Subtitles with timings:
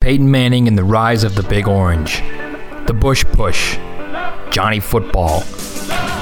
[0.00, 2.22] Peyton Manning and the rise of the Big Orange,
[2.86, 3.76] the Bush Push,
[4.50, 5.42] Johnny Football,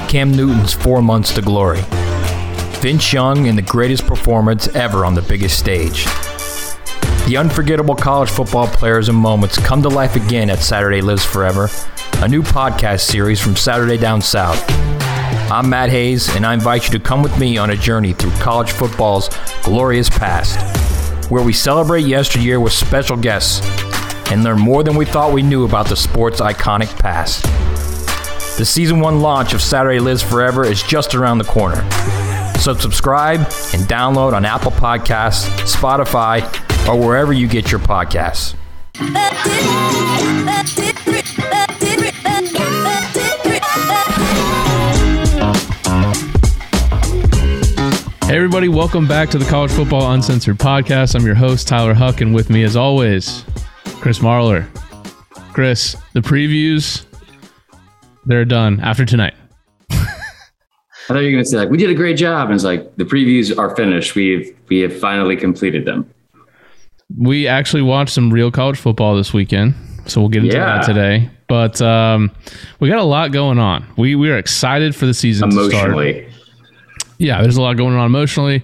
[0.09, 1.83] Cam Newton's four months to glory,
[2.81, 6.07] Vince Young and the greatest performance ever on the biggest stage.
[7.29, 11.69] The unforgettable college football players and moments come to life again at Saturday Lives Forever,
[12.15, 14.61] a new podcast series from Saturday Down South.
[15.53, 18.33] I'm Matt Hayes, and I invite you to come with me on a journey through
[18.41, 19.31] college football's
[19.63, 20.78] glorious past
[21.29, 23.61] where we celebrate yesteryear with special guests
[24.31, 27.45] and learn more than we thought we knew about the sport's iconic past.
[28.59, 31.89] The season one launch of Saturday Lives Forever is just around the corner.
[32.59, 36.43] So subscribe and download on Apple Podcasts, Spotify,
[36.89, 38.55] or wherever you get your podcasts.
[48.29, 51.15] Hey, everybody, welcome back to the College Football Uncensored podcast.
[51.15, 53.43] I'm your host, Tyler Huck, and with me, as always,
[53.87, 54.69] Chris Marler.
[55.55, 57.07] Chris, the previews,
[58.27, 59.33] they're done after tonight.
[59.91, 59.97] I
[61.07, 62.49] thought you were going to say, like, we did a great job.
[62.49, 64.15] And it's like, the previews are finished.
[64.15, 66.09] We've, we have finally completed them.
[67.17, 69.75] We actually watched some real college football this weekend.
[70.05, 70.81] So we'll get into Yeah.
[70.81, 71.31] that today.
[71.49, 72.31] But um,
[72.79, 73.87] we got a lot going on.
[73.97, 75.73] We, we are excited for the season to start.
[75.93, 76.29] Emotionally.
[77.19, 78.63] Yeah, there's a lot going on emotionally,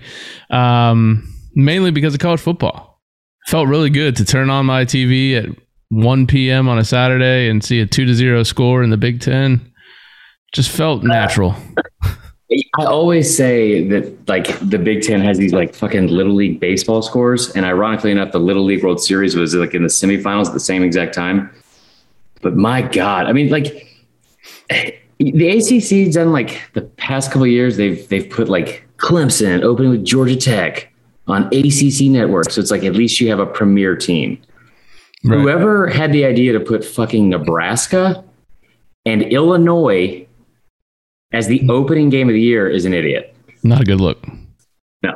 [0.51, 3.01] um, mainly because of college football.
[3.47, 5.55] Felt really good to turn on my TV at
[5.91, 6.69] 1 p.m.
[6.69, 9.73] on a Saturday and see a two to zero score in the Big Ten.
[10.53, 11.55] Just felt natural.
[12.79, 17.03] I always say that like the Big Ten has these like fucking little league baseball
[17.03, 20.53] scores, and ironically enough, the Little League World Series was like in the semifinals at
[20.53, 21.51] the same exact time.
[22.41, 23.89] But my God, I mean, like
[25.19, 29.91] the ACC's done like the past couple of years, they've they've put like Clemson opening
[29.91, 30.93] with Georgia Tech
[31.27, 34.41] on ACC network, so it's like at least you have a premier team.
[35.25, 35.39] Right.
[35.39, 38.23] Whoever had the idea to put fucking Nebraska
[39.07, 40.27] and Illinois
[41.33, 43.35] as the opening game of the year is an idiot.
[43.63, 44.23] Not a good look.
[45.03, 45.13] No.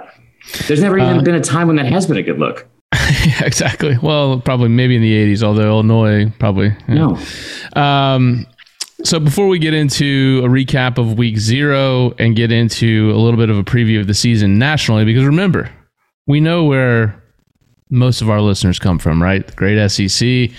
[0.66, 2.66] There's never even Uh, been a time when that has been a good look.
[2.94, 3.98] yeah, exactly.
[4.02, 6.74] Well, probably maybe in the 80s, although Illinois probably.
[6.88, 6.94] yeah.
[7.74, 7.80] No.
[7.80, 8.46] Um,
[9.04, 13.38] so before we get into a recap of week zero and get into a little
[13.38, 15.70] bit of a preview of the season nationally, because remember,
[16.26, 17.22] we know where
[17.90, 19.46] most of our listeners come from, right?
[19.46, 20.50] The great SEC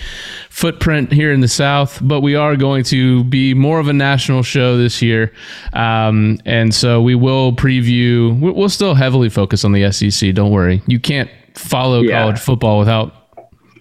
[0.48, 4.42] footprint here in the South, but we are going to be more of a national
[4.42, 5.32] show this year.
[5.72, 10.32] Um, and so we will preview, we- we'll still heavily focus on the SEC.
[10.34, 10.82] Don't worry.
[10.88, 12.20] You can't follow Yeah.
[12.22, 13.14] college football without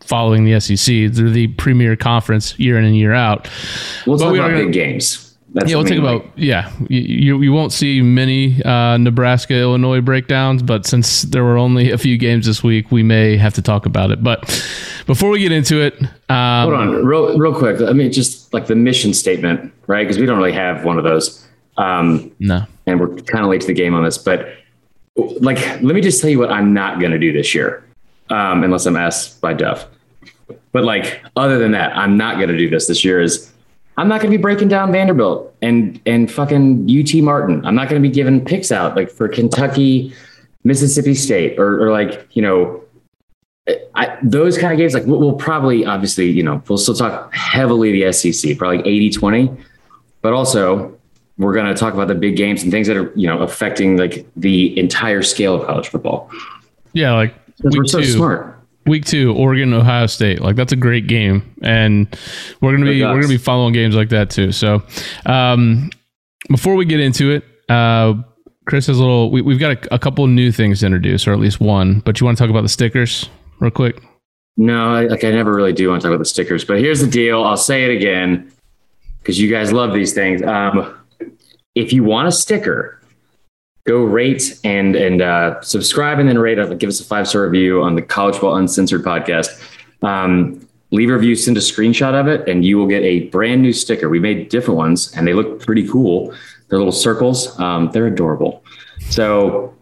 [0.09, 1.13] following the SEC.
[1.13, 3.47] They're the premier conference year in and year out.
[4.07, 5.37] We'll But talk we about big games.
[5.53, 6.71] That's Yeah, we'll talk about yeah.
[6.89, 11.97] You you won't see many uh, Nebraska Illinois breakdowns, but since there were only a
[11.97, 14.23] few games this week, we may have to talk about it.
[14.23, 14.41] But
[15.07, 15.99] before we get into it,
[16.29, 17.81] um, Hold on, real, real quick.
[17.81, 20.03] I mean, just like the mission statement, right?
[20.03, 21.47] Because we don't really have one of those.
[21.77, 24.49] Um, no, and we're kind of late to the game on this, but
[25.15, 27.83] like, let me just tell you what I'm not going to do this year,
[28.29, 29.87] um, unless I'm asked by Duff.
[30.71, 33.21] But like, other than that, I'm not going to do this this year.
[33.21, 33.51] Is
[33.97, 37.65] I'm not going to be breaking down Vanderbilt and and fucking UT Martin.
[37.65, 40.13] I'm not going to be giving picks out like for Kentucky,
[40.63, 42.83] Mississippi State, or, or like you know.
[43.93, 47.31] I, those kind of games, like we'll, we'll probably, obviously, you know, we'll still talk
[47.35, 49.57] heavily the SEC, probably 80 20,
[50.23, 50.97] but also
[51.39, 53.97] we're going to talk about the big games and things that are you know affecting
[53.97, 56.29] like the entire scale of college football.
[56.93, 57.33] yeah, like
[57.63, 58.58] we're so smart.
[58.89, 62.07] Week two, Oregon Ohio State, like that's a great game, and
[62.61, 64.51] we're gonna be we're gonna be following games like that too.
[64.51, 64.83] So,
[65.25, 65.89] um,
[66.49, 68.15] before we get into it, uh,
[68.65, 69.31] Chris has a little.
[69.31, 72.01] We, we've got a, a couple new things to introduce, or at least one.
[72.01, 73.29] But you want to talk about the stickers
[73.59, 74.01] real quick?
[74.57, 76.99] No, I, like I never really do want to talk about the stickers, but here's
[76.99, 77.43] the deal.
[77.43, 78.51] I'll say it again
[79.19, 80.41] because you guys love these things.
[80.43, 80.95] Um,
[81.75, 82.98] if you want a sticker,
[83.89, 86.57] go rate and and uh, subscribe and then rate.
[86.77, 89.49] Give us a five star review on the College Ball Uncensored podcast.
[90.03, 93.63] Um, leave a review, send a screenshot of it, and you will get a brand
[93.63, 94.07] new sticker.
[94.07, 96.33] We made different ones, and they look pretty cool.
[96.67, 97.59] They're little circles.
[97.59, 98.63] Um, they're adorable.
[99.09, 99.73] So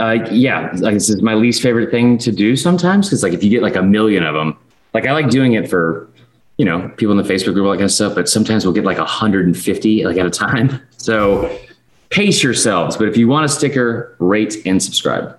[0.00, 3.44] uh, yeah, like this is my least favorite thing to do sometimes because like if
[3.44, 4.58] you get like a million of them,
[4.94, 6.10] like I like doing it for
[6.58, 8.74] you know people in the Facebook group all that kind of stuff, but sometimes we'll
[8.74, 10.82] get like 150 like at a time.
[11.04, 11.54] So
[12.14, 12.96] pace yourselves.
[12.96, 15.36] But if you want a sticker, rate and subscribe.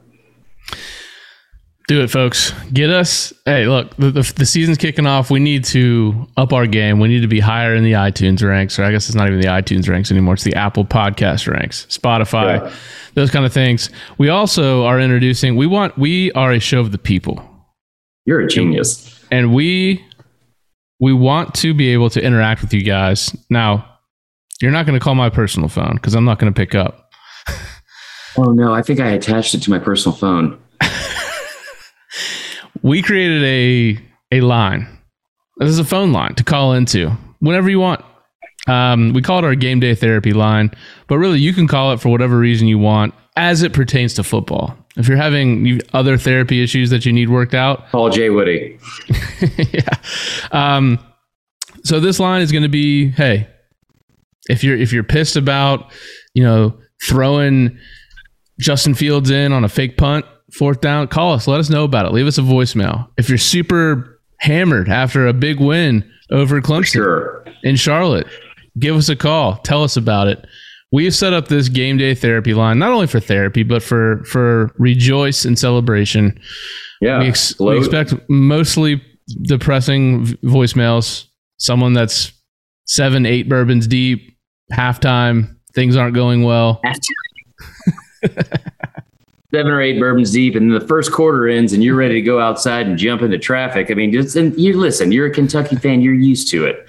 [1.87, 2.51] Do it, folks.
[2.73, 3.31] Get us.
[3.45, 5.29] Hey, look, the, the, the season's kicking off.
[5.29, 6.99] We need to up our game.
[6.99, 9.39] We need to be higher in the iTunes ranks, or I guess it's not even
[9.39, 10.33] the iTunes ranks anymore.
[10.33, 12.73] It's the Apple Podcast ranks, Spotify, Yeah.
[13.13, 13.91] those kind of things.
[14.17, 15.55] We also are introducing.
[15.57, 15.95] We want.
[15.95, 17.47] We are a show of the people,
[18.25, 19.23] You're a genius.
[19.29, 20.03] and we
[20.99, 23.35] we want to be able to interact with you guys.
[23.51, 23.85] Now,
[24.61, 27.09] you're not going to call my personal phone because I'm not going to pick up.
[28.37, 30.59] Oh no, I think I attached it to my personal phone.
[32.81, 34.99] we created a a line.
[35.55, 38.03] This is a phone line to call into whenever you want.
[38.67, 40.71] Um, we call it our game day therapy line,
[41.07, 44.23] but really you can call it for whatever reason you want as it pertains to
[44.23, 44.75] football.
[44.97, 48.31] If you're having other therapy issues that you need worked out, Paul J.
[48.31, 48.77] Woody.
[49.57, 49.87] yeah.
[50.51, 50.99] Um,
[51.85, 53.47] so this line is going to be, hey,
[54.49, 55.91] if you're if you're pissed about,
[56.33, 56.77] you know,
[57.07, 57.77] throwing
[58.59, 60.25] Justin Fields in on a fake punt,
[60.57, 61.47] fourth down, call us.
[61.47, 62.13] Let us know about it.
[62.13, 63.07] Leave us a voicemail.
[63.17, 67.45] If you're super hammered after a big win over Clemson Sure.
[67.63, 68.27] in Charlotte,
[68.79, 69.57] give us a call.
[69.57, 70.45] Tell us about it.
[70.91, 74.23] We have set up this game day therapy line, not only for therapy, but for
[74.25, 76.39] for rejoice and celebration.
[77.01, 77.19] Yeah.
[77.19, 79.01] We, ex- we expect mostly
[79.43, 81.25] depressing voicemails.
[81.57, 82.31] Someone that's
[82.85, 84.34] seven, eight bourbons deep,
[84.71, 86.81] halftime, things aren't going well.
[89.55, 92.39] seven or eight bourbons deep, and the first quarter ends, and you're ready to go
[92.39, 93.89] outside and jump into traffic.
[93.89, 95.11] I mean, just and you listen.
[95.11, 96.01] You're a Kentucky fan.
[96.01, 96.85] You're used to it.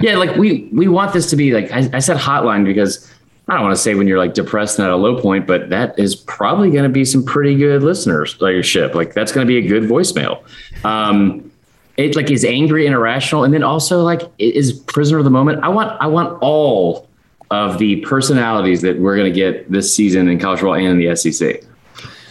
[0.00, 3.10] yeah, like we we want this to be like I, I said, hotline because
[3.48, 5.70] I don't want to say when you're like depressed and at a low point, but
[5.70, 8.36] that is probably going to be some pretty good listeners
[8.66, 8.94] ship.
[8.94, 10.42] Like that's going to be a good voicemail.
[10.84, 11.50] Um,
[11.96, 15.62] it like is angry and irrational, and then also like is prisoner of the moment.
[15.62, 17.08] I want I want all
[17.50, 20.98] of the personalities that we're going to get this season in college football and in
[20.98, 21.62] the SEC.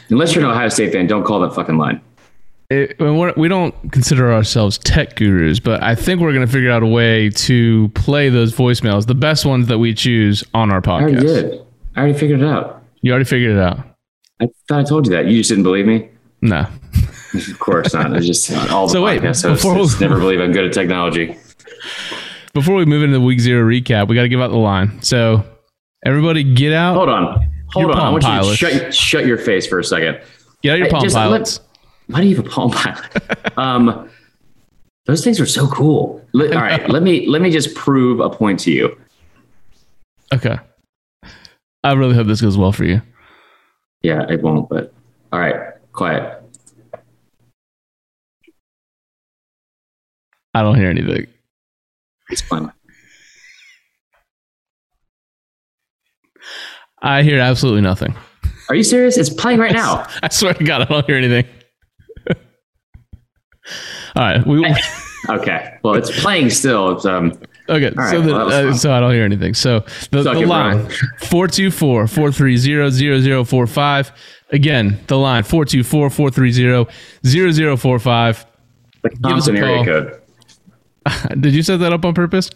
[0.09, 2.01] Unless you're an Ohio State fan, don't call that fucking line.
[2.69, 2.99] It,
[3.37, 6.87] we don't consider ourselves tech gurus, but I think we're going to figure out a
[6.87, 10.91] way to play those voicemails, the best ones that we choose on our podcast.
[10.91, 11.65] I already did.
[11.95, 12.83] I already figured it out.
[13.01, 13.79] You already figured it out.
[14.41, 15.27] I thought I told you that.
[15.27, 16.09] You just didn't believe me.
[16.41, 16.67] No.
[17.51, 18.15] Of course not.
[18.15, 20.73] It's just all the So wait, podcast hosts before we- never believe I'm good at
[20.73, 21.37] technology.
[22.53, 25.01] Before we move into the week zero recap, we got to give out the line.
[25.01, 25.43] So
[26.05, 27.49] everybody get out, Hold on.
[27.73, 27.97] Hold on.
[27.99, 28.61] I want Pilots.
[28.61, 30.21] you to shut, shut your face for a second.
[30.61, 31.59] get out your Palm just let- Pilots.
[32.07, 33.57] Why do you have a Palm Pilot?
[33.57, 34.09] um,
[35.07, 36.23] those things are so cool.
[36.33, 38.95] Let- all right, let me let me just prove a point to you.
[40.31, 40.57] Okay.
[41.83, 43.01] I really hope this goes well for you.
[44.03, 44.93] Yeah, it won't, but
[45.31, 45.55] all right,
[45.93, 46.42] quiet.
[50.53, 51.27] I don't hear anything.
[52.29, 52.71] It's fine.
[57.01, 58.15] I hear absolutely nothing.
[58.69, 59.17] Are you serious?
[59.17, 60.07] It's playing right now.
[60.21, 61.45] I swear to God, I don't hear anything.
[64.15, 64.45] All right.
[64.45, 64.65] We,
[65.29, 65.77] Okay.
[65.83, 66.91] Well, it's playing still.
[66.91, 67.31] It's um.
[67.69, 67.91] okay.
[67.91, 69.53] right, so, the, well, uh, so I don't hear anything.
[69.53, 69.79] So
[70.11, 70.89] the, Suck the line Brian.
[71.19, 74.11] 424 430 0045.
[74.49, 78.45] Again, the line 424 430 0045.
[79.03, 79.85] Like us a Thompson area call.
[79.85, 80.21] code.
[81.39, 82.49] Did you set that up on purpose?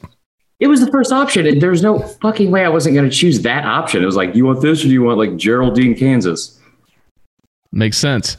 [0.59, 1.45] It was the first option.
[1.45, 4.01] and There's no fucking way I wasn't going to choose that option.
[4.01, 6.59] It was like, you want this or do you want like Geraldine, Kansas?
[7.71, 8.37] Makes sense.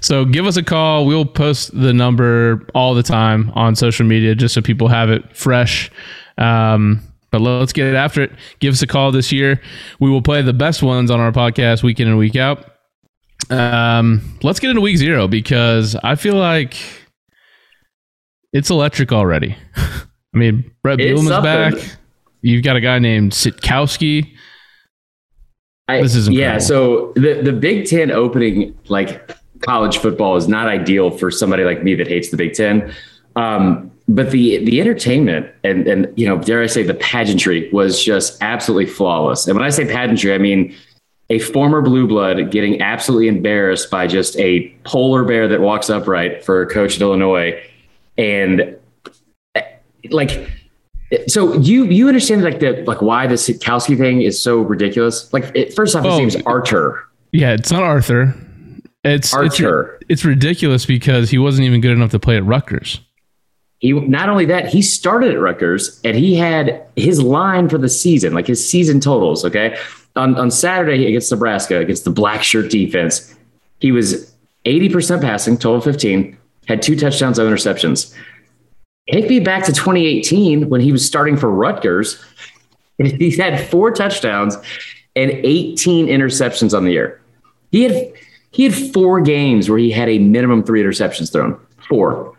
[0.00, 1.06] So give us a call.
[1.06, 5.36] We'll post the number all the time on social media just so people have it
[5.36, 5.90] fresh.
[6.38, 8.32] Um, but let's get it after it.
[8.60, 9.60] Give us a call this year.
[9.98, 12.64] We will play the best ones on our podcast week in and week out.
[13.50, 16.76] Um, let's get into week zero because I feel like
[18.56, 19.56] it's electric already.
[19.76, 21.74] I mean, Brett Bielema's back.
[22.42, 24.34] You've got a guy named Sitkowski.
[25.88, 26.58] I, This is yeah.
[26.58, 31.82] So the the Big Ten opening like college football is not ideal for somebody like
[31.82, 32.92] me that hates the Big Ten.
[33.36, 38.02] Um, but the the entertainment and and you know dare I say the pageantry was
[38.02, 39.46] just absolutely flawless.
[39.46, 40.74] And when I say pageantry, I mean
[41.28, 46.44] a former blue blood getting absolutely embarrassed by just a polar bear that walks upright
[46.44, 47.60] for a coach at Illinois,
[48.18, 48.76] and
[49.54, 49.62] eh,
[50.10, 50.48] like
[51.28, 55.32] so you you understand like the like why the Sitkowski thing is so ridiculous?
[55.32, 56.18] Like it, first off, his Oh.
[56.18, 57.02] name's Archer.
[57.32, 58.34] Yeah, it's not Arthur.
[59.04, 60.00] It's it's, Archer.
[60.08, 63.00] it's ridiculous because he wasn't even good enough to play at Rutgers.
[63.78, 67.88] He not only that, he started at Rutgers and he had his line for the
[67.90, 69.44] season, like his season totals.
[69.44, 69.76] Okay.
[70.16, 73.34] On, on Saturday against Nebraska, against the black shirt defense,
[73.80, 78.14] he was 80% passing, total 15, had two touchdowns, no interceptions.
[79.10, 82.22] Take me back to 2018 when he was starting for Rutgers.
[82.98, 84.56] and He had four touchdowns
[85.14, 87.20] and 18 interceptions on the year.
[87.70, 88.12] He had
[88.50, 91.60] he had four games where he had a minimum three interceptions thrown.
[91.88, 92.36] Four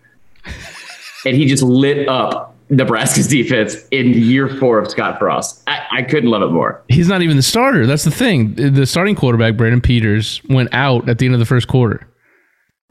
[1.27, 5.62] and he just lit up Nebraska's defense in year four of Scott Frost.
[5.67, 6.84] I, I couldn't love it more.
[6.88, 7.86] He's not even the starter.
[7.86, 8.55] That's the thing.
[8.55, 12.07] The starting quarterback, Brandon Peters, went out at the end of the first quarter.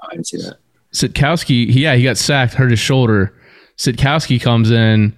[0.00, 0.58] I didn't see that.
[0.96, 3.34] Sitkowski, he, yeah, he got sacked, hurt his shoulder.
[3.76, 5.14] Sitkowski comes in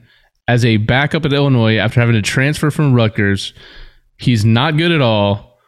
[0.48, 3.52] as a backup at Illinois after having to transfer from Rutgers.
[4.16, 5.58] He's not good at all.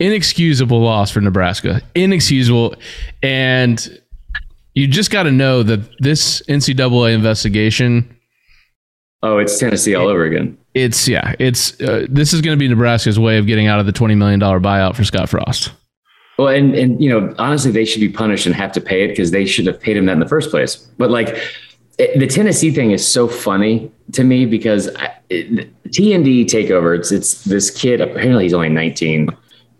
[0.00, 1.80] Inexcusable loss for Nebraska.
[1.94, 2.74] Inexcusable.
[3.22, 4.00] And
[4.74, 8.18] you just got to know that this NCAA investigation.
[9.22, 10.58] Oh, it's Tennessee all over again.
[10.74, 11.34] It's yeah.
[11.38, 14.16] It's uh, this is going to be Nebraska's way of getting out of the twenty
[14.16, 15.72] million dollar buyout for Scott Frost.
[16.38, 19.08] Well, and and you know, honestly, they should be punished and have to pay it
[19.08, 20.76] because they should have paid him that in the first place.
[20.98, 21.36] But like,
[21.98, 26.96] it, the Tennessee thing is so funny to me because I, it, TND takeover.
[26.96, 28.00] It's it's this kid.
[28.00, 29.28] Apparently, he's only nineteen,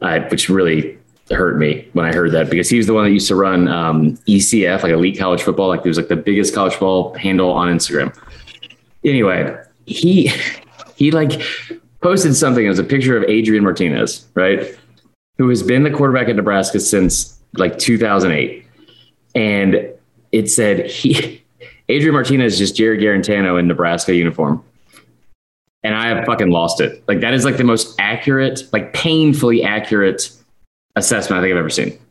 [0.01, 0.97] uh, which really
[1.31, 3.67] hurt me when I heard that because he was the one that used to run
[3.67, 5.69] um, ECF, like elite college football.
[5.69, 8.17] Like, he was like the biggest college football handle on Instagram.
[9.05, 9.57] Anyway,
[9.87, 10.31] he
[10.97, 11.43] he like
[12.01, 12.65] posted something.
[12.65, 14.79] It was a picture of Adrian Martinez, right?
[15.39, 18.65] Who has been the quarterback at Nebraska since like 2008.
[19.35, 19.89] And
[20.33, 21.43] it said he,
[21.89, 24.63] Adrian Martinez just Jarrett Guarantano in Nebraska uniform.
[25.83, 27.05] And I have fucking lost it.
[27.07, 30.31] Like that is like the most accurate, like painfully accurate
[30.97, 31.99] assessment I think I've ever seen.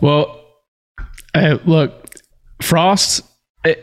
[0.00, 0.44] Well,
[1.32, 2.16] uh, look,
[2.60, 3.22] Frost,
[3.64, 3.74] uh,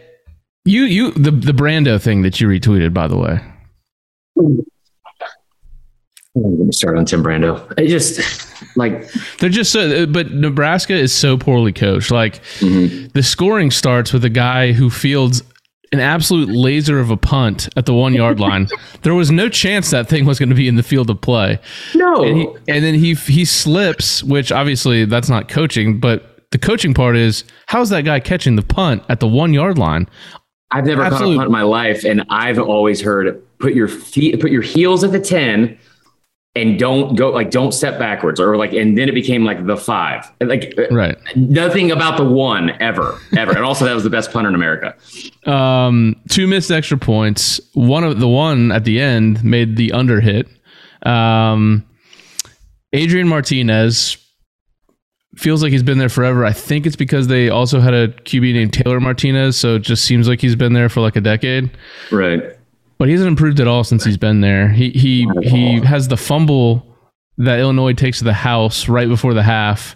[0.66, 3.40] you you the the Brando thing that you retweeted, by the way.
[6.44, 7.74] Let me start on Tim Brando.
[7.78, 8.20] I just
[8.78, 12.12] like they're just so, but Nebraska is so poorly coached.
[12.12, 13.08] Like mm-hmm.
[13.14, 15.44] the scoring starts with a guy who fields
[15.92, 18.68] an absolute laser of a punt at the one yard line.
[19.02, 21.60] there was no chance that thing was going to be in the field of play.
[21.96, 26.58] No, and, he, and then he he slips, which obviously that's not coaching, but the
[26.58, 30.08] coaching part is how's that guy catching the punt at the one yard line?
[30.72, 34.40] I've never caught a punt in my life, and I've always heard put your feet,
[34.40, 35.78] put your heels at the ten
[36.56, 39.78] and don't go like don't step backwards or like and then it became like the
[39.78, 40.30] five.
[40.42, 41.18] Like uh, right.
[41.36, 43.56] nothing about the one ever ever.
[43.56, 44.96] And also that was the best punter in america.
[45.46, 47.62] Um two missed extra points.
[47.74, 50.48] One of the one at the end made the under hit.
[51.04, 51.86] Um
[52.94, 54.18] adrian martinez
[55.36, 56.46] feels like he's been there forever.
[56.46, 60.04] I think it's because they also had a qb named taylor martinez so it just
[60.04, 61.70] seems like he's been there for like a decade.
[62.12, 62.59] Right
[63.00, 64.70] but he hasn't improved at all since he's been there.
[64.70, 66.86] He he he has the fumble
[67.38, 69.96] that Illinois takes to the house right before the half.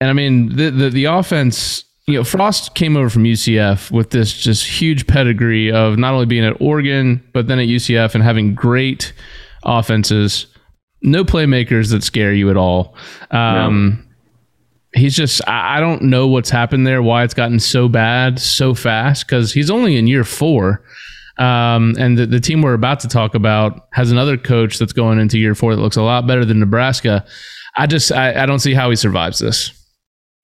[0.00, 4.10] And I mean, the the, the offense, you know, Frost came over from UCF with
[4.10, 8.24] this just huge pedigree of not only being at Oregon, but then at UCF and
[8.24, 9.12] having great
[9.62, 10.46] offenses.
[11.02, 12.94] No playmakers that scare you at all.
[13.30, 14.08] Um,
[14.94, 18.74] He's just, I, I don't know what's happened there, why it's gotten so bad so
[18.74, 20.82] fast, because he's only in year four.
[21.38, 25.18] Um, and the, the, team we're about to talk about has another coach that's going
[25.18, 27.24] into year four that looks a lot better than Nebraska.
[27.76, 29.70] I just I, I don't see how he survives this.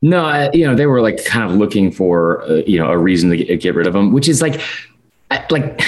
[0.00, 2.97] No, I, you know they were like kind of looking for uh, you know a
[2.97, 4.61] reason to get, get, rid of him, which is like
[5.30, 5.83] I, like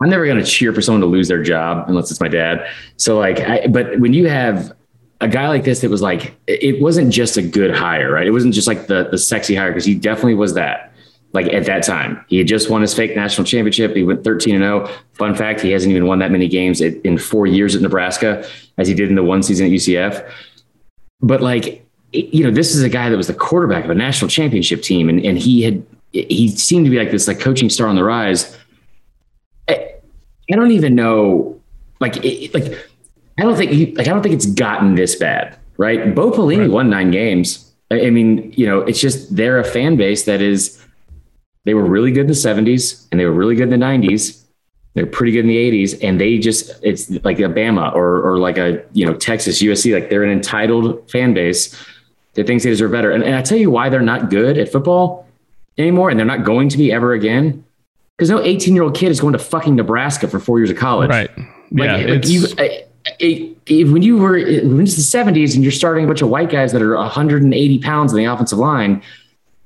[0.00, 2.66] I'm never going to cheer for someone to lose their job unless it's my dad.
[2.96, 4.72] So like, I, but when you have
[5.20, 8.26] a guy like this that was like it wasn't just a good hire, right?
[8.26, 10.91] It wasn't just like the the sexy hire because he definitely was that
[11.32, 12.24] like at that time.
[12.28, 13.96] He had just won his fake national championship.
[13.96, 14.90] He went 13 and 0.
[15.14, 18.46] Fun fact, he hasn't even won that many games in four years at Nebraska
[18.78, 20.30] as he did in the one season at UCF.
[21.20, 24.28] But like, you know, this is a guy that was the quarterback of a national
[24.28, 25.08] championship team.
[25.08, 28.04] And, and he had, he seemed to be like this like coaching star on the
[28.04, 28.58] rise.
[29.68, 29.94] I,
[30.50, 31.58] I don't even know,
[32.00, 32.78] like, it, like,
[33.38, 36.14] I don't think he, like, I don't think it's gotten this bad, right?
[36.14, 36.70] Bo Pelini right.
[36.70, 37.72] won nine games.
[37.90, 40.81] I mean, you know, it's just they're a fan base that is,
[41.64, 44.42] they were really good in the 70s and they were really good in the 90s.
[44.94, 48.58] They're pretty good in the 80s, and they just it's like Alabama or or like
[48.58, 49.94] a you know Texas USC.
[49.94, 51.74] Like they're an entitled fan base
[52.34, 53.10] that thinks they deserve better.
[53.10, 55.26] And, and I tell you why they're not good at football
[55.78, 57.64] anymore, and they're not going to be ever again.
[58.16, 60.76] Because no 18 year old kid is going to fucking Nebraska for four years of
[60.76, 61.08] college.
[61.08, 61.30] Right.
[61.70, 62.12] Like, yeah.
[62.12, 62.84] Like you, I,
[63.20, 63.54] I,
[63.90, 66.72] when you were when it's the 70s and you're starting a bunch of white guys
[66.72, 69.02] that are 180 pounds on the offensive line,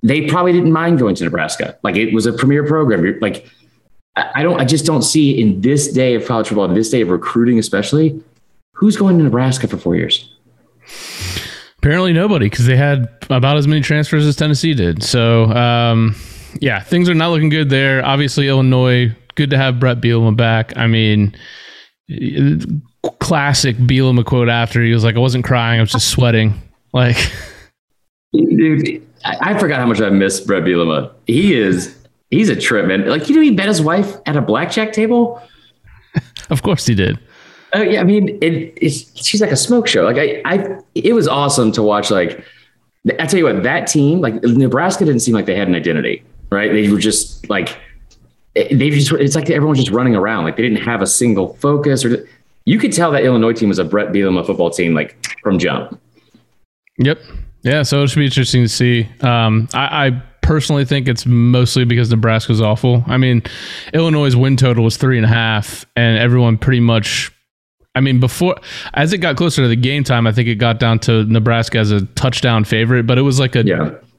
[0.06, 1.76] they probably didn't mind going to Nebraska.
[1.82, 3.18] Like it was a premier program.
[3.20, 3.50] Like
[4.14, 7.00] I don't, I just don't see in this day of college football, in this day
[7.00, 8.22] of recruiting, especially,
[8.72, 10.32] who's going to Nebraska for four years.
[11.78, 15.02] Apparently nobody, because they had about as many transfers as Tennessee did.
[15.02, 16.14] So um,
[16.60, 18.04] yeah, things are not looking good there.
[18.04, 20.76] Obviously, Illinois, good to have Brett Bielema back.
[20.76, 21.36] I mean,
[23.20, 26.54] classic Bielema quote after he was like, "I wasn't crying, I was just sweating."
[26.92, 27.16] Like.
[28.32, 29.05] Dude,
[29.40, 31.12] I, forgot how much I miss Brett Bielema.
[31.26, 31.96] He is
[32.30, 33.08] he's a trip, man.
[33.08, 35.42] Like you know, he met his wife at a blackjack table.
[36.50, 37.18] of course he did.
[37.74, 38.78] Uh, yeah, I mean, it,
[39.16, 40.04] she's like a smoke show.
[40.04, 42.10] Like I, I, it was awesome to watch.
[42.10, 42.44] Like
[43.18, 46.22] I tell you what, that team, like Nebraska, didn't seem like they had an identity,
[46.50, 46.72] right?
[46.72, 47.76] They were just like
[48.54, 49.12] they just.
[49.12, 52.04] It's like everyone's just running around, like they didn't have a single focus.
[52.04, 52.26] Or
[52.64, 56.00] you could tell that Illinois team was a Brett Bielema football team, like from jump.
[56.98, 57.18] Yep.
[57.66, 57.82] Yeah.
[57.82, 59.08] So it should be interesting to see.
[59.20, 63.04] Um, I, I personally think it's mostly because Nebraska's awful.
[63.06, 63.42] I mean,
[63.92, 67.32] Illinois' win total was three and a half, and everyone pretty much
[67.96, 68.56] I mean, before
[68.94, 71.78] as it got closer to the game time, I think it got down to Nebraska
[71.78, 73.64] as a touchdown favorite, but it was like a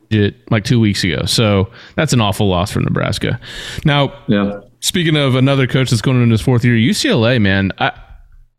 [0.10, 0.30] yeah.
[0.50, 1.25] like two weeks ago.
[1.25, 3.39] So that's an awful loss for Nebraska.
[3.86, 4.62] Now, yeah.
[4.80, 7.92] speaking of another coach that's going into his fourth year, UCLA, man, I,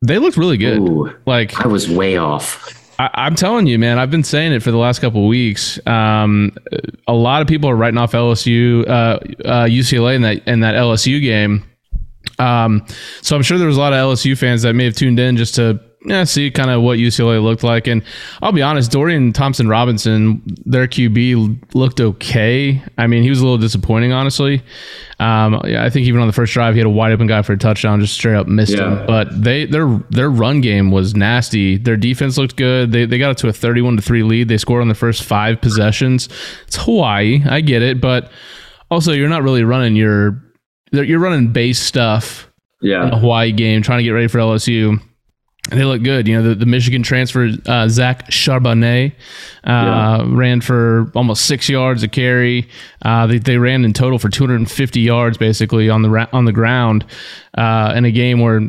[0.02, 0.78] they looked really good.
[0.78, 2.72] Ooh, like I was way off.
[2.98, 3.98] I, am telling you, man.
[3.98, 5.78] I've been saying it for the last couple weeks.
[5.86, 6.56] Um,
[7.06, 9.18] a lot of people are writing off LSU, uh, uh,
[9.66, 11.64] UCLA in that in that LSU game
[12.38, 12.86] um,
[13.20, 15.36] so I'm sure there was a lot of LSU fans that may have tuned in
[15.36, 17.88] just to yeah, see kind of what UCLA looked like.
[17.88, 18.04] And
[18.40, 22.80] I'll be honest, Dorian Thompson Robinson, their QB looked okay.
[22.96, 24.62] I mean, he was a little disappointing, honestly.
[25.18, 27.42] Um, yeah, I think even on the first drive, he had a wide open guy
[27.42, 29.00] for a touchdown, just straight up missed yeah.
[29.00, 29.06] him.
[29.06, 31.76] But they their their run game was nasty.
[31.76, 32.92] Their defense looked good.
[32.92, 34.48] They they got it to a 31 to three lead.
[34.48, 36.28] They scored on the first five possessions.
[36.68, 38.30] It's Hawaii, I get it, but
[38.90, 40.40] also you're not really running your
[40.92, 42.48] you're running base stuff
[42.80, 43.02] yeah.
[43.02, 45.00] in a Hawaii game, trying to get ready for LSU.
[45.70, 46.26] And they look good.
[46.26, 49.14] You know, the, the Michigan transfer, uh, Zach Charbonnet, uh,
[49.64, 50.24] yeah.
[50.28, 52.68] ran for almost six yards a carry.
[53.04, 56.52] Uh, they, they ran in total for 250 yards basically on the ra- on the
[56.52, 57.04] ground
[57.56, 58.60] uh, in a game where,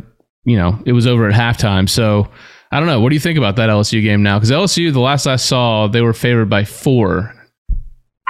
[0.43, 1.87] you know, it was over at halftime.
[1.87, 2.27] So
[2.71, 2.99] I don't know.
[2.99, 4.37] What do you think about that LSU game now?
[4.37, 7.33] Because LSU, the last I saw, they were favored by four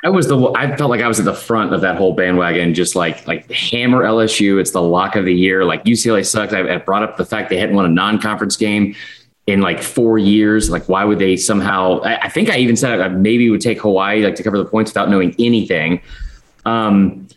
[0.04, 2.74] I was the I felt like I was at the front of that whole bandwagon,
[2.74, 4.60] just like like hammer LSU.
[4.60, 5.66] It's the lock of the year.
[5.66, 6.54] Like UCLA sucks.
[6.54, 8.96] I, I brought up the fact they hadn't won a non-conference game
[9.46, 10.70] in like four years.
[10.70, 12.00] Like, why would they somehow?
[12.02, 14.66] I, I think I even said I maybe would take Hawaii like to cover the
[14.66, 16.02] points without knowing anything.
[16.66, 17.28] Um,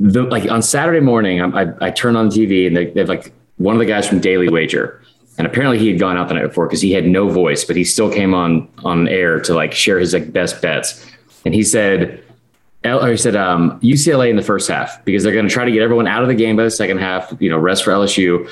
[0.00, 3.08] the, like on Saturday morning, I, I, I turned on TV and they, they have
[3.08, 5.00] like one of the guys from Daily Wager,
[5.38, 7.76] and apparently he had gone out the night before because he had no voice, but
[7.76, 11.06] he still came on on air to like share his like best bets
[11.44, 12.22] and he said,
[12.84, 15.70] or he said um, UCLA in the first half because they're going to try to
[15.70, 17.32] get everyone out of the game by the second half.
[17.40, 18.50] You know, rest for LSU.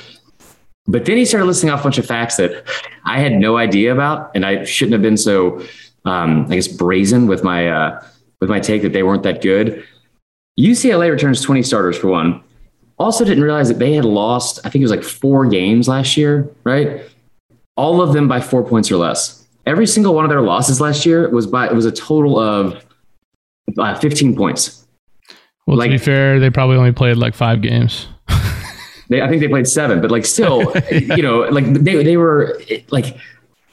[0.87, 2.65] But then he started listing off a bunch of facts that
[3.05, 5.65] I had no idea about, and I shouldn't have been so,
[6.05, 8.05] um, I guess, brazen with my uh,
[8.41, 9.85] with my take that they weren't that good.
[10.59, 12.43] UCLA returns 20 starters for one.
[12.99, 14.59] Also, didn't realize that they had lost.
[14.65, 17.03] I think it was like four games last year, right?
[17.77, 21.07] All of them by four points or less every single one of their losses last
[21.07, 22.85] year was by it was a total of
[23.79, 24.87] uh, 15 points.
[25.67, 28.09] Well, like, to be fair, they probably only played like five games.
[29.09, 32.61] they, I think they played seven, but like still, you know, like they they were
[32.91, 33.17] like,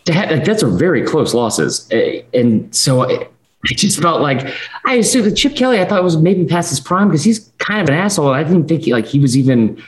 [0.08, 1.90] have, like that's a very close losses,
[2.34, 4.54] and so I just felt like
[4.86, 5.80] I assumed that Chip Kelly.
[5.80, 8.34] I thought was maybe past his prime because he's kind of an asshole.
[8.34, 9.82] I didn't think he, like he was even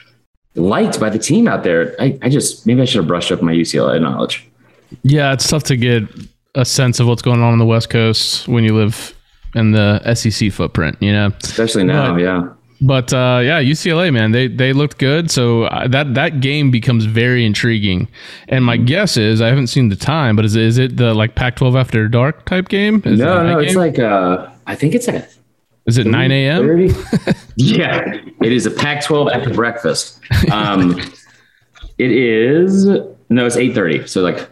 [0.56, 1.96] liked by the team out there.
[2.00, 4.50] I, I just maybe I should have brushed up my UCLA knowledge.
[5.04, 6.04] Yeah, it's tough to get
[6.56, 9.15] a sense of what's going on on the West Coast when you live
[9.56, 11.32] in the SEC footprint, you know.
[11.43, 12.49] Especially now, but, yeah.
[12.82, 15.30] But uh, yeah, UCLA man, they they looked good.
[15.30, 18.08] So uh, that that game becomes very intriguing.
[18.47, 21.36] And my guess is I haven't seen the time, but is is it the like
[21.36, 23.02] Pac-12 after dark type game?
[23.06, 25.28] Is no, no, it's like uh, I think it's like a.
[25.86, 26.78] Is it 9 a.m.?
[27.56, 30.19] yeah, it is a Pac-12 after breakfast.
[30.52, 30.99] Um,
[31.97, 34.08] it is no, it's 8:30.
[34.08, 34.47] So like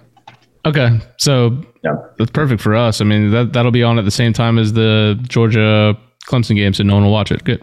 [0.65, 1.95] Okay, so yeah.
[2.17, 3.01] that's perfect for us.
[3.01, 6.73] I mean, that that'll be on at the same time as the Georgia Clemson game,
[6.73, 7.43] so no one will watch it.
[7.43, 7.61] Good.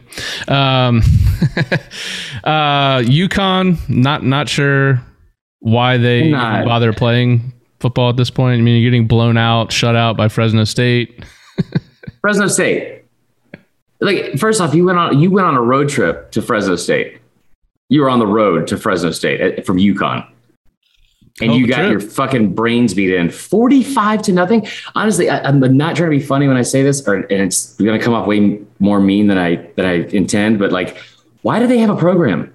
[0.48, 0.98] Um,
[2.44, 5.02] uh, UConn, not not sure
[5.60, 8.58] why they bother playing football at this point.
[8.58, 11.24] I mean, you're getting blown out, shut out by Fresno State.
[12.20, 13.04] Fresno State.
[14.00, 17.20] Like first off, you went on you went on a road trip to Fresno State.
[17.90, 20.26] You were on the road to Fresno State eh, from UConn
[21.40, 24.66] and oh, you got your fucking brains beat in 45 to nothing.
[24.94, 27.74] Honestly, I, am not trying to be funny when I say this, or, and it's
[27.74, 30.60] going to come off way more mean than I than I intend.
[30.60, 30.96] But like,
[31.42, 32.54] why do they have a program?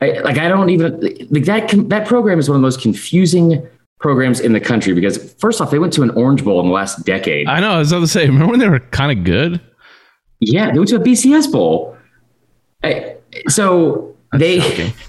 [0.00, 0.98] I, like, I don't even
[1.30, 1.84] like that.
[1.88, 3.66] That program is one of the most confusing
[3.98, 6.72] programs in the country because first off, they went to an Orange Bowl in the
[6.72, 7.48] last decade.
[7.48, 7.72] I know.
[7.72, 9.60] I was about to say, remember when they were kind of good?
[10.40, 11.98] Yeah, they went to a BCS bowl.
[12.82, 13.16] I,
[13.48, 14.60] so That's they.
[14.60, 14.92] Shocking.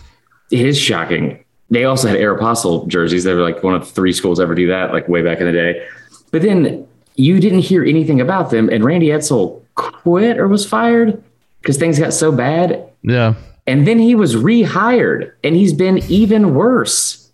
[0.51, 1.40] It is shocking
[1.71, 3.23] they also had Aeropostale jerseys.
[3.23, 5.53] They were like one of three schools ever do that, like way back in the
[5.53, 5.87] day.
[6.31, 11.23] But then you didn't hear anything about them, and Randy Edsall quit or was fired
[11.61, 12.87] because things got so bad.
[13.03, 13.35] Yeah.
[13.67, 17.31] And then he was rehired, and he's been even worse.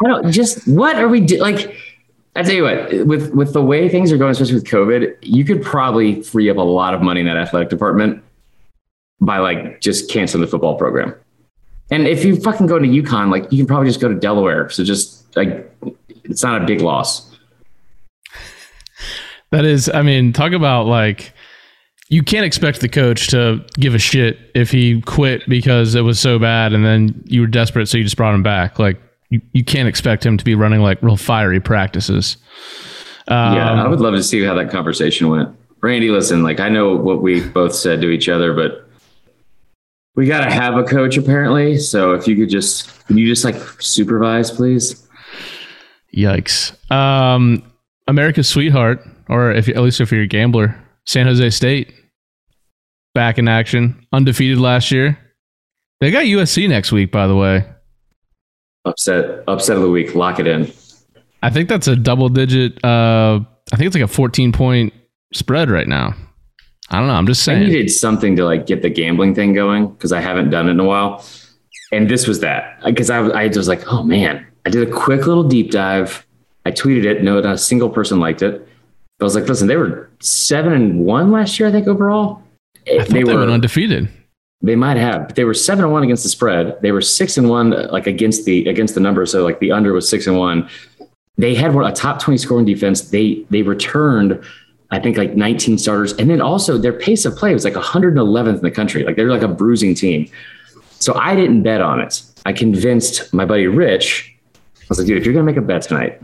[0.00, 1.76] I don't just what are we do like?
[2.34, 5.44] I tell you what, with with the way things are going, especially with COVID, you
[5.44, 8.22] could probably free up a lot of money in that athletic department
[9.20, 11.14] by like just canceling the football program.
[11.90, 14.68] And if you fucking go to UConn, like you can probably just go to Delaware.
[14.70, 15.70] So just like
[16.24, 17.24] it's not a big loss.
[19.50, 21.32] That is, I mean, talk about like
[22.08, 26.18] you can't expect the coach to give a shit if he quit because it was
[26.18, 28.78] so bad and then you were desperate so you just brought him back.
[28.78, 32.36] Like you, you can't expect him to be running like real fiery practices.
[33.28, 35.54] Um, yeah, I would love to see how that conversation went.
[35.80, 38.87] Randy, listen, like I know what we both said to each other, but
[40.18, 41.78] we got to have a coach apparently.
[41.78, 45.06] So if you could just, can you just like supervise, please?
[46.12, 46.74] Yikes.
[46.90, 47.62] Um,
[48.08, 50.76] America's sweetheart, or if at least if you're a gambler,
[51.06, 51.94] San Jose State
[53.14, 55.16] back in action, undefeated last year.
[56.00, 57.64] They got USC next week, by the way.
[58.86, 60.16] Upset, upset of the week.
[60.16, 60.72] Lock it in.
[61.44, 62.84] I think that's a double digit.
[62.84, 63.38] Uh,
[63.72, 64.92] I think it's like a 14 point
[65.32, 66.16] spread right now.
[66.90, 67.14] I don't know.
[67.14, 67.62] I'm just saying.
[67.62, 70.72] I needed something to like get the gambling thing going because I haven't done it
[70.72, 71.24] in a while.
[71.92, 74.90] And this was that uh, because I, I was like, oh man, I did a
[74.90, 76.26] quick little deep dive.
[76.64, 77.22] I tweeted it.
[77.22, 78.66] No, not a single person liked it.
[79.20, 82.42] I was like, listen, they were seven and one last year, I think overall.
[82.86, 84.08] I they, were undefeated.
[84.62, 85.28] They might have.
[85.28, 86.80] But they were seven and one against the spread.
[86.82, 89.26] They were six and one uh, like against the against the number.
[89.26, 90.68] So like the under was six and one.
[91.36, 93.10] They had a top twenty scoring defense.
[93.10, 94.42] They they returned
[94.90, 96.12] I think like 19 starters.
[96.14, 99.04] And then also their pace of play was like 111th in the country.
[99.04, 100.30] Like they're like a bruising team.
[100.98, 102.22] So I didn't bet on it.
[102.46, 104.34] I convinced my buddy Rich.
[104.54, 106.22] I was like, dude, if you're going to make a bet tonight,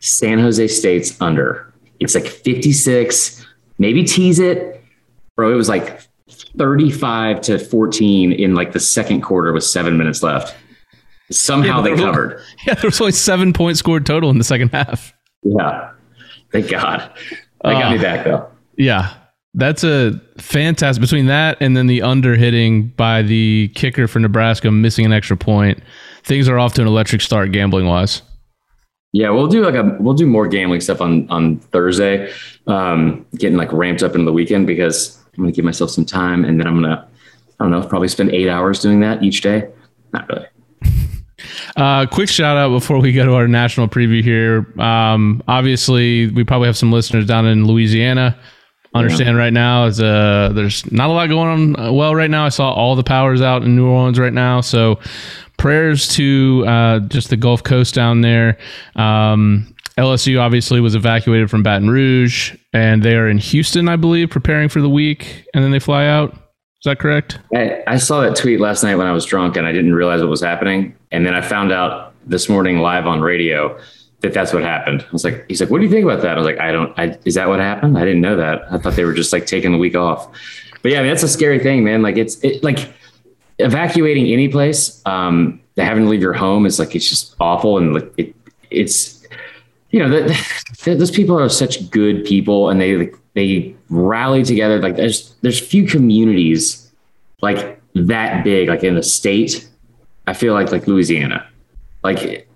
[0.00, 1.72] San Jose State's under.
[1.98, 3.44] It's like 56,
[3.78, 4.82] maybe tease it.
[5.36, 6.00] Bro, it was like
[6.58, 10.54] 35 to 14 in like the second quarter with seven minutes left.
[11.30, 12.32] Somehow yeah, they covered.
[12.32, 15.12] Only, yeah, there was only seven points scored total in the second half.
[15.42, 15.90] Yeah.
[16.52, 17.10] Thank God.
[17.64, 18.48] They got uh, me back though.
[18.76, 19.14] Yeah.
[19.54, 24.70] That's a fantastic between that and then the under hitting by the kicker for Nebraska
[24.70, 25.82] missing an extra point.
[26.24, 28.22] Things are off to an electric start gambling wise.
[29.12, 32.32] Yeah, we'll do like a we'll do more gambling stuff on on Thursday.
[32.66, 36.46] Um, getting like ramped up into the weekend because I'm gonna give myself some time
[36.46, 37.06] and then I'm gonna
[37.60, 39.68] I don't know probably spend eight hours doing that each day.
[40.14, 40.46] Not really.
[41.76, 44.66] Uh, quick shout out before we go to our national preview here.
[44.80, 48.38] Um, obviously, we probably have some listeners down in Louisiana.
[48.94, 49.42] Understand yeah.
[49.42, 52.44] right now is uh, there's not a lot going on uh, well right now.
[52.44, 55.00] I saw all the powers out in New Orleans right now, so
[55.56, 58.58] prayers to uh, just the Gulf Coast down there.
[58.96, 64.30] Um, LSU obviously was evacuated from Baton Rouge, and they are in Houston, I believe,
[64.30, 66.36] preparing for the week, and then they fly out.
[66.82, 67.38] Is that correct?
[67.54, 70.20] I, I, saw that tweet last night when I was drunk and I didn't realize
[70.20, 70.96] what was happening.
[71.12, 73.78] And then I found out this morning live on radio
[74.22, 75.02] that that's what happened.
[75.02, 76.32] I was like, he's like, what do you think about that?
[76.32, 77.96] I was like, I don't, I, is that what happened?
[77.96, 78.62] I didn't know that.
[78.68, 80.28] I thought they were just like taking the week off.
[80.82, 82.02] But yeah, I mean, that's a scary thing, man.
[82.02, 82.92] Like it's it, like
[83.60, 87.78] evacuating any place, um, having to leave your home is like, it's just awful.
[87.78, 88.34] And like, it,
[88.72, 89.24] it's,
[89.90, 90.36] you know, that
[90.84, 94.80] those people are such good people and they, like, they rally together.
[94.80, 96.90] Like there's there's few communities
[97.40, 99.68] like that big, like in the state.
[100.26, 101.48] I feel like like Louisiana,
[102.02, 102.48] like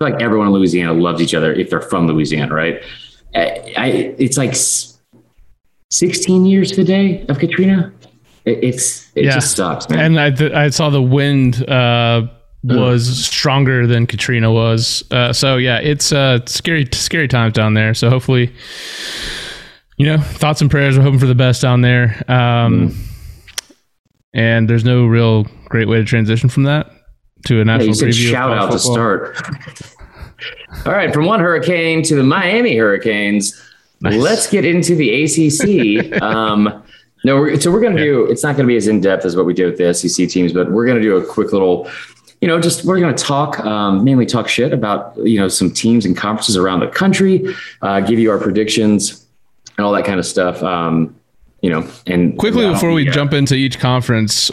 [0.00, 2.82] like everyone in Louisiana loves each other if they're from Louisiana, right?
[3.34, 3.86] I, I
[4.18, 4.54] it's like
[5.90, 7.92] 16 years today of Katrina.
[8.44, 9.34] It, it's it yeah.
[9.34, 10.00] just stops, man.
[10.00, 12.26] And I th- I saw the wind uh,
[12.64, 15.04] was stronger than Katrina was.
[15.10, 17.94] Uh, so yeah, it's uh, scary scary times down there.
[17.94, 18.52] So hopefully
[19.96, 20.96] you know, thoughts and prayers.
[20.96, 22.22] We're hoping for the best down there.
[22.28, 22.96] Um, mm.
[24.34, 26.90] And there's no real great way to transition from that
[27.46, 28.30] to a national yeah, preview.
[28.30, 28.78] Shout out football.
[28.78, 30.86] to start.
[30.86, 33.60] All right, from one hurricane to the Miami Hurricanes.
[34.02, 34.14] Nice.
[34.14, 36.22] Let's get into the ACC.
[36.22, 36.84] um,
[37.24, 38.12] no, we're, so we're going to yeah.
[38.12, 38.26] do.
[38.26, 40.28] It's not going to be as in depth as what we did with the SEC
[40.28, 41.90] teams, but we're going to do a quick little.
[42.42, 45.70] You know, just we're going to talk, um, mainly talk shit about you know some
[45.70, 47.46] teams and conferences around the country.
[47.80, 49.25] Uh, give you our predictions
[49.76, 50.62] and all that kind of stuff.
[50.62, 51.14] Um,
[51.62, 53.12] you know, and quickly before we yeah.
[53.12, 54.50] jump into each conference,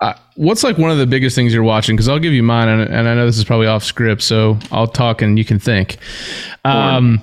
[0.00, 1.94] uh, what's like one of the biggest things you're watching?
[1.96, 4.58] Because I'll give you mine, and, and, I know this is probably off script, so
[4.70, 5.98] I'll talk and you can think.
[6.64, 7.22] Um,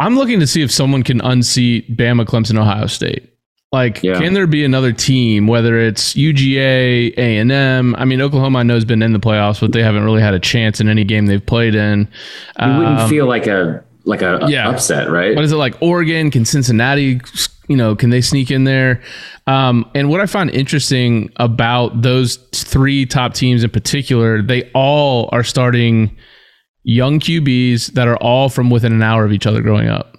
[0.00, 3.30] I'm looking to see if someone can unseat Bama, Clemson, Ohio State.
[3.72, 4.20] Like, yeah.
[4.20, 7.96] can there be another team, whether it's UGA, A and M?
[7.96, 10.32] I mean, Oklahoma I know has been in the playoffs, but they haven't really had
[10.32, 12.08] a chance in any game they've played in.
[12.56, 14.68] Um, wouldn't feel like a like a, yeah.
[14.68, 15.34] upset, right?
[15.34, 15.76] What is it like?
[15.80, 16.30] Oregon?
[16.30, 17.20] Can Cincinnati?
[17.68, 19.02] You know, can they sneak in there?
[19.46, 25.30] Um, and what I find interesting about those three top teams in particular, they all
[25.32, 26.14] are starting
[26.82, 30.18] young QBs that are all from within an hour of each other growing up.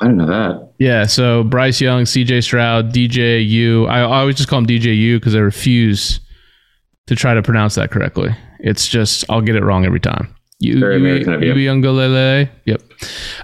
[0.00, 0.72] I didn't know that.
[0.78, 3.88] Yeah, so Bryce Young, CJ Stroud, DJU.
[3.88, 6.20] I, I always just call him DJU because I refuse
[7.06, 8.34] to try to pronounce that correctly.
[8.60, 10.34] It's just I'll get it wrong every time.
[10.60, 11.54] You, Very American of you.
[11.54, 12.48] Uiagalelei.
[12.66, 12.82] Yep.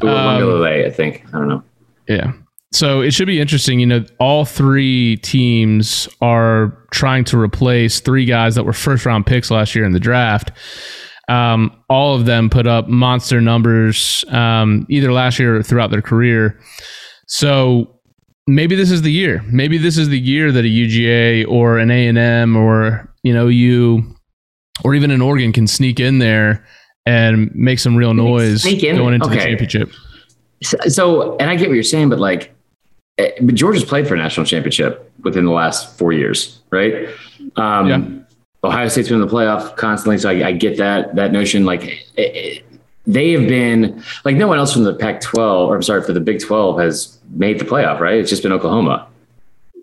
[0.05, 1.25] Ooh, Um, I think.
[1.33, 1.63] I don't know.
[2.07, 2.33] Yeah.
[2.73, 3.81] So it should be interesting.
[3.81, 9.25] You know, all three teams are trying to replace three guys that were first round
[9.25, 10.53] picks last year in the draft.
[11.29, 16.03] Um, all of them put up monster numbers um, either last year or throughout their
[16.03, 16.61] career.
[17.27, 17.99] So
[18.47, 19.43] maybe this is the year.
[19.51, 23.33] Maybe this is the year that a UGA or an A and M or you
[23.33, 24.15] know you
[24.85, 26.65] or even an Oregon can sneak in there
[27.07, 28.97] and make some real noise in?
[28.97, 29.91] going into the championship.
[30.89, 32.53] So, and I get what you're saying, but like,
[33.19, 37.09] eh, but Georgia's played for a national championship within the last four years, right?
[37.57, 38.05] Um, Yeah.
[38.65, 41.65] Ohio State's been in the playoff constantly, so I, I get that that notion.
[41.65, 41.85] Like,
[42.17, 42.59] eh, eh,
[43.07, 45.39] they have been like no one else from the Pac-12,
[45.69, 48.15] or I'm sorry, for the Big 12 has made the playoff, right?
[48.19, 49.07] It's just been Oklahoma.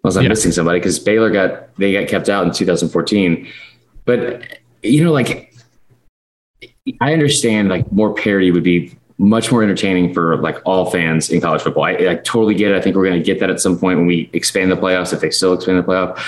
[0.04, 0.30] Unless I'm Yeah.
[0.30, 3.48] missing somebody, because Baylor got they got kept out in 2014.
[4.04, 4.42] But
[4.82, 5.53] you know, like
[7.00, 11.40] I understand like more parity would be much more entertaining for like all fans in
[11.40, 11.84] college football.
[11.84, 12.78] I, I totally get it.
[12.78, 15.14] I think we're going to get that at some point when we expand the playoffs,
[15.14, 16.20] if they still expand the playoff.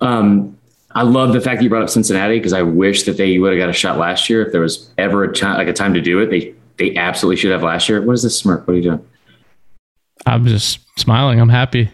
[0.00, 0.58] Um,
[0.94, 3.52] I love the fact that you brought up Cincinnati because I wish that they would
[3.52, 4.44] have got a shot last year.
[4.44, 7.36] If there was ever a time, like a time to do it, they they absolutely
[7.36, 8.00] should have last year.
[8.02, 8.66] What is this smirk?
[8.66, 9.06] What are you doing?
[10.26, 11.40] I'm just smiling.
[11.40, 11.90] I'm happy.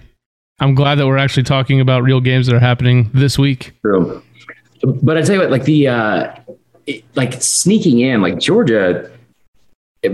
[0.59, 3.73] I'm glad that we're actually talking about real games that are happening this week.
[3.83, 4.23] True.
[4.83, 6.35] But I tell you what, like the uh
[6.91, 9.11] it- like sneaking in, like Georgia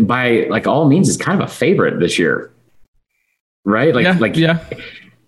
[0.01, 2.51] by like all means is kind of a favorite this year.
[3.65, 3.95] Right?
[3.95, 4.65] Like yeah, like yeah,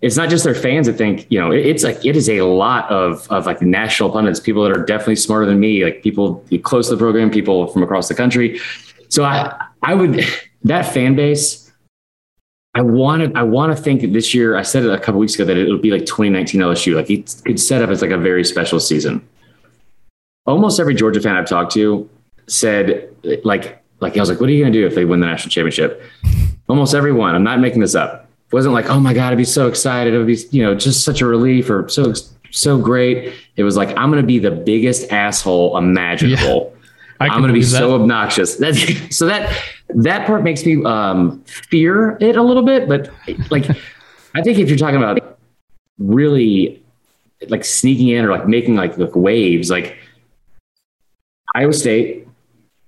[0.01, 2.41] it's not just their fans that think, you know, it- it's like it is a
[2.41, 6.43] lot of of like national pundits, people that are definitely smarter than me, like people
[6.63, 8.59] close to the program, people from across the country.
[9.09, 10.23] So I I would
[10.63, 11.65] that fan base
[12.75, 15.19] I want to I want to think that this year I said it a couple
[15.19, 18.11] weeks ago that it'll be like 2019 LSU like it could set up as like
[18.11, 19.27] a very special season.
[20.45, 22.09] Almost every Georgia fan I've talked to
[22.47, 25.19] said like like I was like what are you going to do if they win
[25.19, 26.01] the national championship?
[26.67, 28.27] Almost everyone, I'm not making this up.
[28.51, 30.13] Wasn't like oh my god, I'd be so excited.
[30.13, 32.13] It would be you know just such a relief or so
[32.51, 33.33] so great.
[33.55, 36.75] It was like I'm going to be the biggest asshole imaginable.
[37.19, 37.67] I I'm going to be that.
[37.67, 38.55] so obnoxious.
[38.55, 39.55] That's so that
[39.89, 42.87] that part makes me um, fear it a little bit.
[42.87, 43.11] But
[43.49, 43.69] like,
[44.35, 45.37] I think if you're talking about
[45.97, 46.81] really
[47.47, 49.97] like sneaking in or like making like, like waves, like
[51.55, 52.27] Iowa State,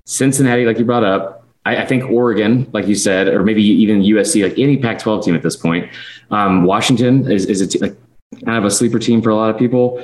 [0.06, 1.48] Cincinnati, like you brought up.
[1.66, 5.36] I, I think Oregon, like you said, or maybe even USC, like any Pac-12 team
[5.36, 5.90] at this point.
[6.32, 7.96] Um, Washington is is a t- like
[8.46, 10.04] kind of a sleeper team for a lot of people.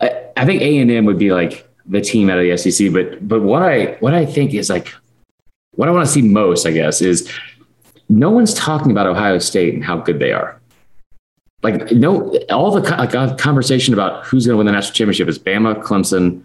[0.00, 2.92] I, I think A and M would be like the team out of the SEC.
[2.92, 4.92] But but what I what I think is like
[5.74, 7.30] what I want to see most, I guess, is
[8.08, 10.60] no one's talking about Ohio State and how good they are.
[11.62, 15.28] Like no, all the like uh, conversation about who's going to win the national championship
[15.28, 16.42] is Bama, Clemson,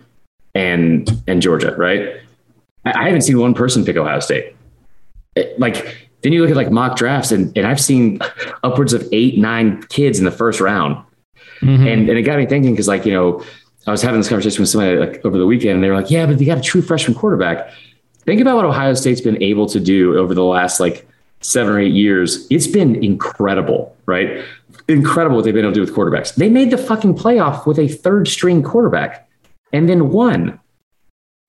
[0.58, 2.18] and and Georgia, right?
[2.86, 4.56] I, I haven't seen one person pick Ohio State.
[5.36, 8.20] It- like then you look at like mock drafts, and and I've seen
[8.64, 10.98] upwards of eight, nine kids in the first round
[11.62, 11.88] Mhm.
[11.92, 13.44] and and it got me thinking because like you know
[13.88, 16.12] I was having this conversation with somebody like over the weekend and they were like
[16.12, 17.72] yeah but they got a true freshman quarterback
[18.26, 21.08] think about what Ohio State's been able to do over the last like
[21.42, 24.44] seven or eight years it's been incredible right
[24.88, 27.80] incredible what they've been able to do with quarterbacks they made the fucking playoff with
[27.80, 29.27] a third string quarterback
[29.74, 30.60] and then one.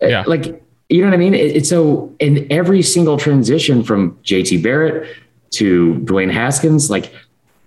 [0.01, 0.23] Yeah.
[0.29, 4.63] like you know what I mean it, it's so in every single transition from JT
[4.63, 5.09] Barrett
[5.51, 7.13] to Dwayne Haskins like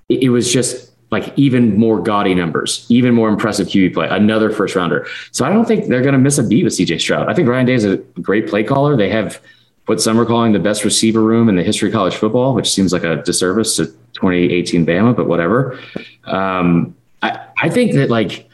[0.07, 4.49] it, it was just like even more gaudy numbers, even more impressive QB play, another
[4.49, 5.05] first rounder.
[5.31, 7.27] So I don't think they're going to miss a beat with CJ Stroud.
[7.27, 8.95] I think Ryan Day is a great play caller.
[8.95, 9.41] They have
[9.87, 12.71] what some are calling the best receiver room in the history of college football, which
[12.71, 15.77] seems like a disservice to 2018 Bama, but whatever.
[16.23, 18.49] Um, I, I think that like,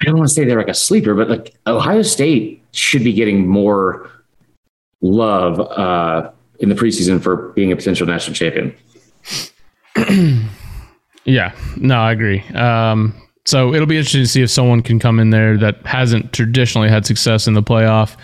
[0.00, 3.12] I don't want to say they're like a sleeper, but like Ohio State should be
[3.12, 4.10] getting more
[5.00, 8.74] love uh, in the preseason for being a potential national champion.
[11.26, 12.40] Yeah, no, I agree.
[12.54, 13.12] Um,
[13.44, 16.88] so it'll be interesting to see if someone can come in there that hasn't traditionally
[16.88, 18.16] had success in the playoff.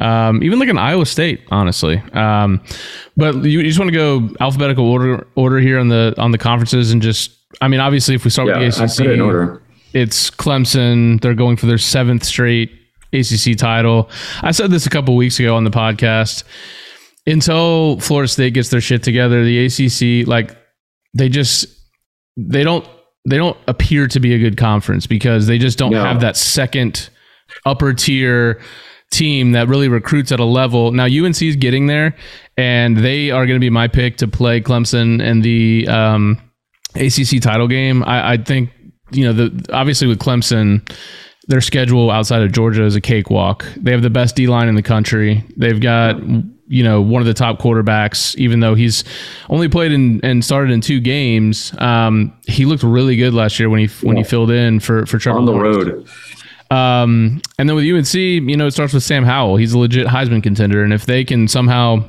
[0.00, 1.98] Um, even like an Iowa State, honestly.
[2.12, 2.60] Um,
[3.16, 6.38] but you, you just want to go alphabetical order order here on the on the
[6.38, 7.30] conferences and just,
[7.60, 9.62] I mean, obviously, if we start Yeah, with the I ACC, put it in order.
[9.92, 11.20] It's Clemson.
[11.20, 12.70] They're going for their seventh straight
[13.12, 14.08] ACC title.
[14.42, 16.44] I said this a couple weeks ago on the podcast.
[17.26, 20.56] Until Florida State gets their shit together, the ACC, like,
[21.14, 21.66] they just
[22.36, 22.86] they don't
[23.28, 26.02] they don't appear to be a good conference because they just don't No.
[26.02, 27.10] have that second
[27.66, 28.60] upper tier
[29.10, 30.92] team that really recruits at a level.
[30.92, 32.16] Now UNC is getting there,
[32.56, 36.40] and they are going to be my pick to play Clemson in the um,
[36.94, 38.02] ACC title game.
[38.04, 38.70] I, I think
[39.12, 40.82] you know the obviously with Clemson
[41.50, 43.66] their schedule outside of Georgia is a cakewalk.
[43.76, 45.44] They have the best D line in the country.
[45.56, 46.20] They've got
[46.68, 48.36] you know one of the top quarterbacks.
[48.36, 49.04] Even though he's
[49.48, 53.68] only played in, and started in two games, um, he looked really good last year
[53.68, 55.86] when he when he filled in for for Trevor on the Lawrence.
[55.86, 56.08] road.
[56.70, 59.56] Um, and then with UNC, you know, it starts with Sam Howell.
[59.56, 62.08] He's a legit Heisman contender, and if they can somehow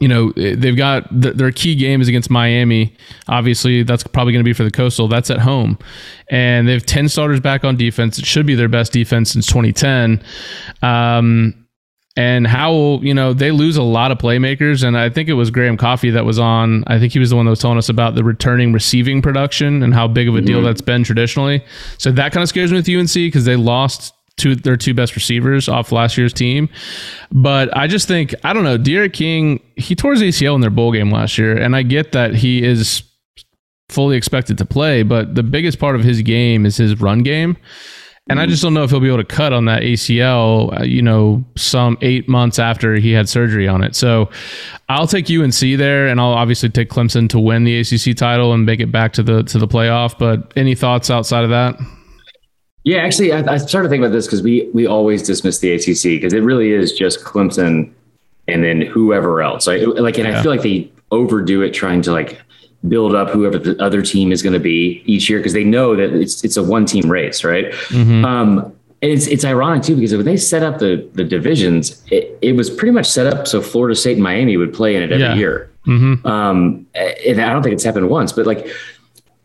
[0.00, 2.94] you know they've got their key game is against Miami.
[3.28, 5.08] Obviously, that's probably going to be for the Coastal.
[5.08, 5.78] That's at home,
[6.30, 8.18] and they have ten starters back on defense.
[8.18, 10.22] It should be their best defense since 2010.
[10.82, 11.66] Um,
[12.18, 15.50] and Howell, you know, they lose a lot of playmakers, and I think it was
[15.50, 16.82] Graham Coffee that was on.
[16.86, 19.82] I think he was the one that was telling us about the returning receiving production
[19.82, 21.62] and how big of a deal that's been traditionally.
[21.98, 25.14] So that kind of scares me with UNC because they lost two their two best
[25.14, 26.68] receivers off last year's team.
[27.32, 28.78] But I just think I don't know.
[28.78, 32.12] D'Eriq King he tore his ACL in their bowl game last year, and I get
[32.12, 33.02] that he is
[33.88, 37.56] fully expected to play, but the biggest part of his game is his run game.
[38.28, 40.82] And I just don't know if he'll be able to cut on that ACL, uh,
[40.82, 43.94] you know, some eight months after he had surgery on it.
[43.94, 44.28] So
[44.88, 48.66] I'll take UNC there, and I'll obviously take Clemson to win the ACC title and
[48.66, 50.18] make it back to the to the playoff.
[50.18, 51.78] But any thoughts outside of that?
[52.86, 56.02] Yeah, actually, I, I started thinking about this because we we always dismiss the ACC
[56.20, 57.90] because it really is just Clemson
[58.46, 59.66] and then whoever else.
[59.66, 59.84] Right?
[59.88, 62.40] Like, and I feel like they overdo it trying to like
[62.86, 65.96] build up whoever the other team is going to be each year because they know
[65.96, 67.74] that it's it's a one team race, right?
[67.92, 68.72] Um,
[69.02, 72.52] and it's it's ironic too because when they set up the the divisions, it, it
[72.52, 75.24] was pretty much set up so Florida State and Miami would play in it every
[75.24, 75.34] Yeah.
[75.34, 75.70] year.
[75.88, 76.24] Mm-hmm.
[76.24, 78.68] Um, and I don't think it's happened once, but like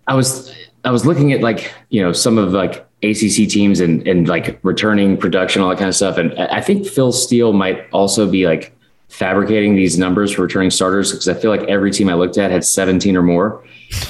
[0.07, 0.53] I was
[0.85, 4.59] I was looking at like you know some of like ACC teams and and like
[4.63, 8.45] returning production all that kind of stuff, and I think Phil Steele might also be
[8.45, 8.73] like
[9.11, 12.49] fabricating these numbers for returning starters because I feel like every team I looked at
[12.49, 13.61] had 17 or more.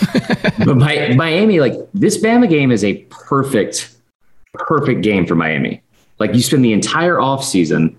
[0.63, 3.95] but my, Miami, like this Bama game is a perfect,
[4.53, 5.81] perfect game for Miami.
[6.19, 7.95] Like you spend the entire offseason,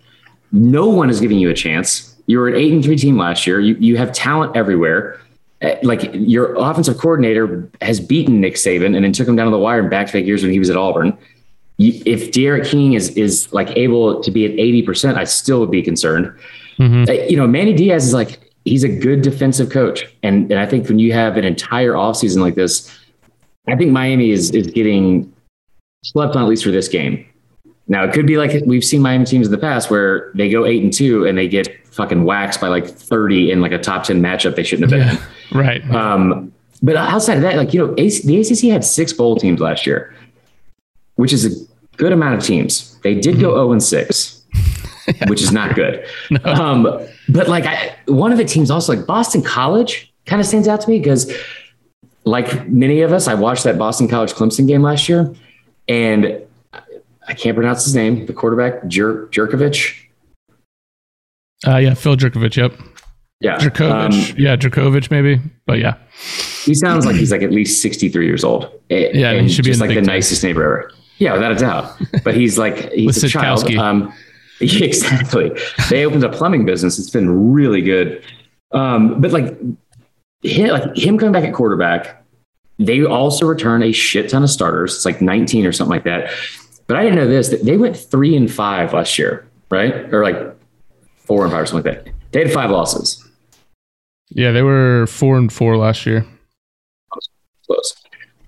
[0.53, 2.17] no one is giving you a chance.
[2.27, 3.59] You were an eight and three team last year.
[3.59, 5.21] You you have talent everywhere.
[5.63, 9.51] Uh, Like your offensive coordinator has beaten Nick Saban and then took him down to
[9.51, 11.17] the wire in back to back years when he was at Auburn.
[11.79, 15.61] You, if D'Eriq King is is like able to be at eighty percent, I still
[15.61, 16.33] would be concerned.
[16.79, 17.09] Mhm.
[17.09, 20.67] Uh, You know, Manny Diaz is like he's a good defensive coach, and and I
[20.67, 22.91] think when you have an entire offseason like this,
[23.69, 25.33] I think Miami is is getting
[26.05, 27.25] slept on at least for this game.
[27.89, 30.65] Now it could be like we've seen Miami teams in the past where they go
[30.67, 34.05] eight and two and they get fucking waxed by like thirty in like a top
[34.05, 35.17] ten matchup they shouldn't have been.
[35.17, 35.23] Yeah,
[35.55, 35.89] right.
[35.91, 39.61] Um, but outside of that, like you know, AC, the ACC had six bowl teams
[39.61, 40.15] last year,
[41.15, 42.99] which is a good amount of teams.
[43.03, 44.43] They did go zero and six,
[45.29, 46.05] which is not good.
[46.45, 46.85] Um,
[47.29, 50.81] but like I, one of the teams also like Boston College kind of stands out
[50.81, 51.33] to me because
[52.25, 55.35] like many of us, I watched that Boston College Clemson game last year,
[55.89, 56.43] and
[57.29, 58.27] I can't pronounce his name.
[58.27, 59.99] The quarterback, Jer- Jerkovich.
[61.67, 62.57] Uh, yeah, Phil Jerkovich.
[62.57, 62.75] Yep,
[63.43, 64.31] Yeah, Jerkovich.
[64.33, 65.41] Um, yeah, Jerkovich maybe.
[65.67, 65.95] But yeah,
[66.65, 68.71] he sounds like he's like at least sixty-three years old.
[68.91, 70.93] A- Yeah, he should be just the like the Big nicest neighbor ever.
[71.19, 72.01] Yeah, without a doubt.
[72.25, 73.65] But he's like he's a child.
[73.75, 74.13] Um,
[74.61, 75.51] yeah, exactly.
[75.91, 76.99] They opened a plumbing business.
[77.01, 78.25] It's been really good.
[78.71, 79.59] Um, but like
[80.43, 82.25] him, like him coming back at quarterback,
[82.79, 84.95] they also return a shit ton of starters.
[84.97, 86.31] It's like 19 or something like that.
[86.87, 89.93] But I didn't know this that they went three and five last year, right?
[90.15, 90.37] Or like
[91.25, 92.13] four and five or something like that.
[92.33, 93.19] They had five losses.
[94.35, 96.27] Yeah, they were four and four last year
[97.67, 97.95] Close.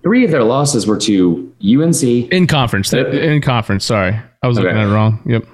[0.02, 2.92] Three of their losses were to UNC, in conference.
[2.92, 3.84] In conference.
[3.86, 5.22] Sorry, I was looking at it wrong.
[5.24, 5.46] Yep.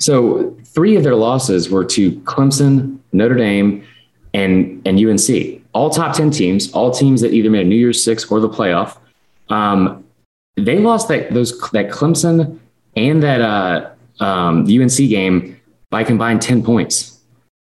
[0.00, 3.86] So three of their losses were to Clemson, Notre Dame,
[4.32, 5.62] and and UNC.
[5.74, 8.48] All top ten teams, all teams that either made a New Year's Six or the
[8.48, 8.96] playoff.
[9.50, 10.04] Um,
[10.56, 12.58] they lost that those that Clemson
[12.96, 15.60] and that uh, um, UNC game
[15.90, 17.13] by combined ten points.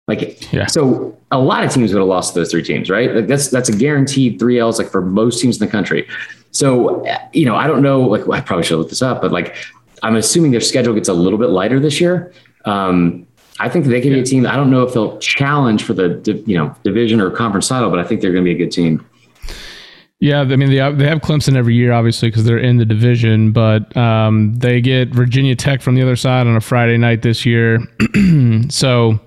[0.08, 0.66] Like Yeah.
[0.66, 3.14] so, a lot of teams would have lost to those three teams, right?
[3.16, 6.08] Like that's that's a guaranteed three L's, like for most teams in the country.
[6.52, 8.02] So uh, you know, I don't know.
[8.02, 9.56] Like I probably should look this up, but like
[10.04, 12.34] I'm assuming their schedule gets a little bit lighter this year.
[12.66, 13.26] Um,
[13.60, 14.46] I think they can be a team.
[14.46, 18.00] I don't know if they'll challenge for the you know division or conference title, but
[18.00, 19.06] I think they're going to be a good team.
[20.20, 22.86] Yeah, I mean they have, they have Clemson every year, obviously, because they're in the
[22.86, 23.52] division.
[23.52, 27.46] But um, they get Virginia Tech from the other side on a Friday night this
[27.46, 27.80] year.
[28.70, 29.20] so,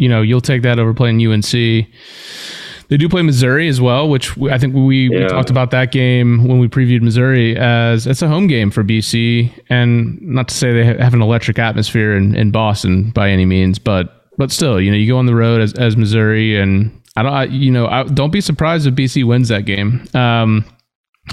[0.00, 1.52] you know, you'll take that over playing UNC.
[1.52, 6.48] They do play Missouri as well, which I think we, we talked about that game
[6.48, 10.72] when we previewed Missouri as it's a home game for BC, and not to say
[10.72, 14.90] they have an electric atmosphere in, in Boston by any means, but but still, you
[14.90, 17.86] know, you go on the road as, as Missouri, and I don't, I, you know,
[17.86, 20.04] I, don't be surprised if BC wins that game.
[20.14, 20.64] Um,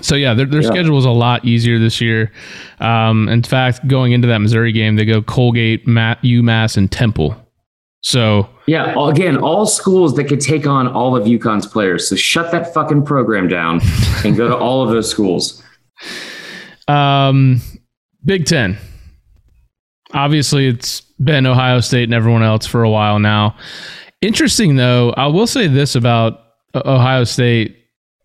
[0.02, 0.68] so yeah, their, their Yeah.
[0.68, 2.32] schedule is a lot easier this year.
[2.80, 7.36] Um, in fact, going into that Missouri game, they go Colgate, Matt, UMass, and Temple.
[8.02, 12.08] So Yeah, again, all schools that could take on all of UConn's players.
[12.08, 13.82] So shut that fucking program down
[14.24, 15.64] and go to all of those schools.
[16.88, 17.62] Um,
[18.24, 18.78] Big Ten.
[20.14, 23.56] Obviously, it's been Ohio State and everyone else for a while now.
[24.22, 26.44] Interesting, though, I will say this about
[26.76, 27.78] Ohio State.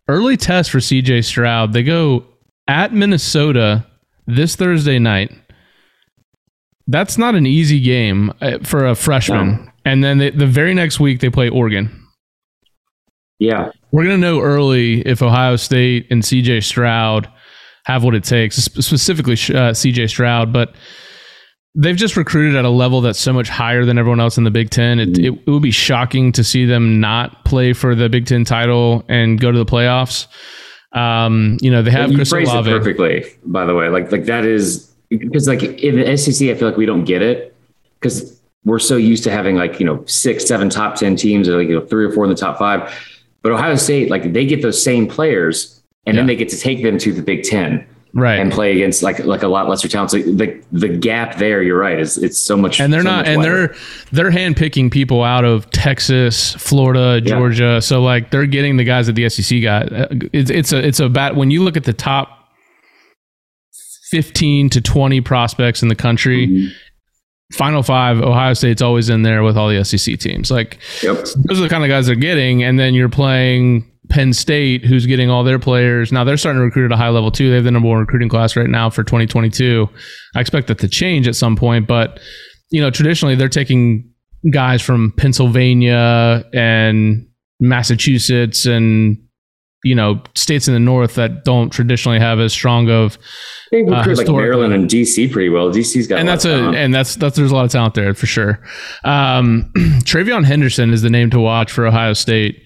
[0.08, 1.72] Early test for CJ Stroud.
[1.72, 2.24] They go
[2.68, 3.86] at Minnesota
[4.26, 5.32] this Thursday night.
[6.86, 9.48] That's not an easy game uh, for a freshman.
[9.64, 9.70] No.
[9.84, 11.98] And then they, the very next week, they play Oregon.
[13.38, 17.28] Yeah, We're going to know early if Ohio State and CJ Stroud
[17.86, 20.76] have what it takes, specifically uh, CJ Stroud, but
[21.74, 24.52] they've just recruited at a level that's so much higher than everyone else in the
[24.52, 25.00] Big Ten.
[25.00, 28.44] It, it, it would be shocking to see them not play for the Big Ten
[28.44, 30.28] title and go to the playoffs.
[30.92, 32.70] Um, you know, they have you Chris phrased it Olave.
[32.70, 33.24] perfectly.
[33.44, 36.76] By the way, like like that is because like in the SEC, I feel like
[36.76, 37.54] we don't get it
[38.00, 41.58] because we're so used to having like you know six, seven top ten teams, or
[41.58, 42.92] like you know three or four in the top five.
[43.42, 46.82] But Ohio State, like they get those same players, and then they get to take
[46.82, 48.38] them to the Big Ten Right.
[48.38, 50.10] and play against like like a lot lesser talent.
[50.10, 52.78] So the the gap there, you're right, is it's so much.
[52.78, 53.68] and they're so not and wider.
[53.68, 53.76] they're
[54.12, 57.36] they're handpicking people out of Texas, Florida, Yeah.
[57.36, 57.80] Georgia.
[57.80, 59.88] So like they're getting the guys that the SEC got.
[60.34, 62.41] It's it's a it's a bat when you look at the top
[64.12, 66.68] 15 to 20 prospects in the country, Mhm.
[67.54, 70.50] final 5 Ohio State's always in there with all the SEC teams.
[70.50, 71.24] Like Yep.
[71.48, 75.06] those are the kind of guys they're getting and then you're playing Penn State who's
[75.06, 76.12] getting all their players.
[76.12, 77.48] Now they're starting to recruit at a high level too.
[77.48, 79.88] They have the number one recruiting class right now for 2022.
[80.36, 82.20] I expect that to change at some point, but
[82.70, 84.04] you know, traditionally they're taking
[84.50, 87.26] guys from Pennsylvania and
[87.60, 89.16] Massachusetts and
[89.82, 93.18] you know, states in the north that don't traditionally have as strong of
[93.70, 94.28] They recruit like.
[94.28, 95.70] Maryland and DC pretty well.
[95.70, 98.26] DC's got and that's a and that's that's there's a lot of talent there for
[98.26, 98.60] sure.
[99.04, 102.62] Um, TreVeyon Henderson is the name to watch for Ohio State.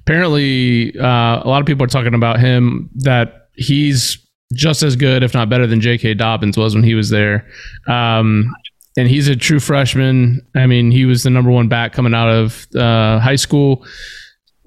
[0.00, 4.18] Apparently, uh, a lot of people are talking about him that he's
[4.52, 6.14] just as good, if not better, than J.K.
[6.14, 7.46] Dobbins was when he was there.
[7.88, 8.54] Um,
[8.96, 10.46] and he's a true freshman.
[10.54, 13.84] I mean, he was the number one back coming out of uh, high school.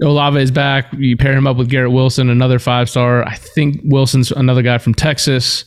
[0.01, 0.87] Olave is back.
[0.93, 3.27] You pair him up with Garrett Wilson, another five star.
[3.27, 5.65] I think Wilson's another guy from Texas.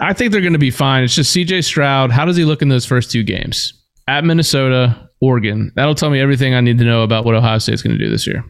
[0.00, 1.02] I think they're going to be fine.
[1.02, 2.12] It's just CJ Stroud.
[2.12, 3.72] How does he look in those first two games?
[4.06, 5.72] At Minnesota, Oregon.
[5.74, 8.08] That'll tell me everything I need to know about what Ohio State's going to do
[8.08, 8.44] this year.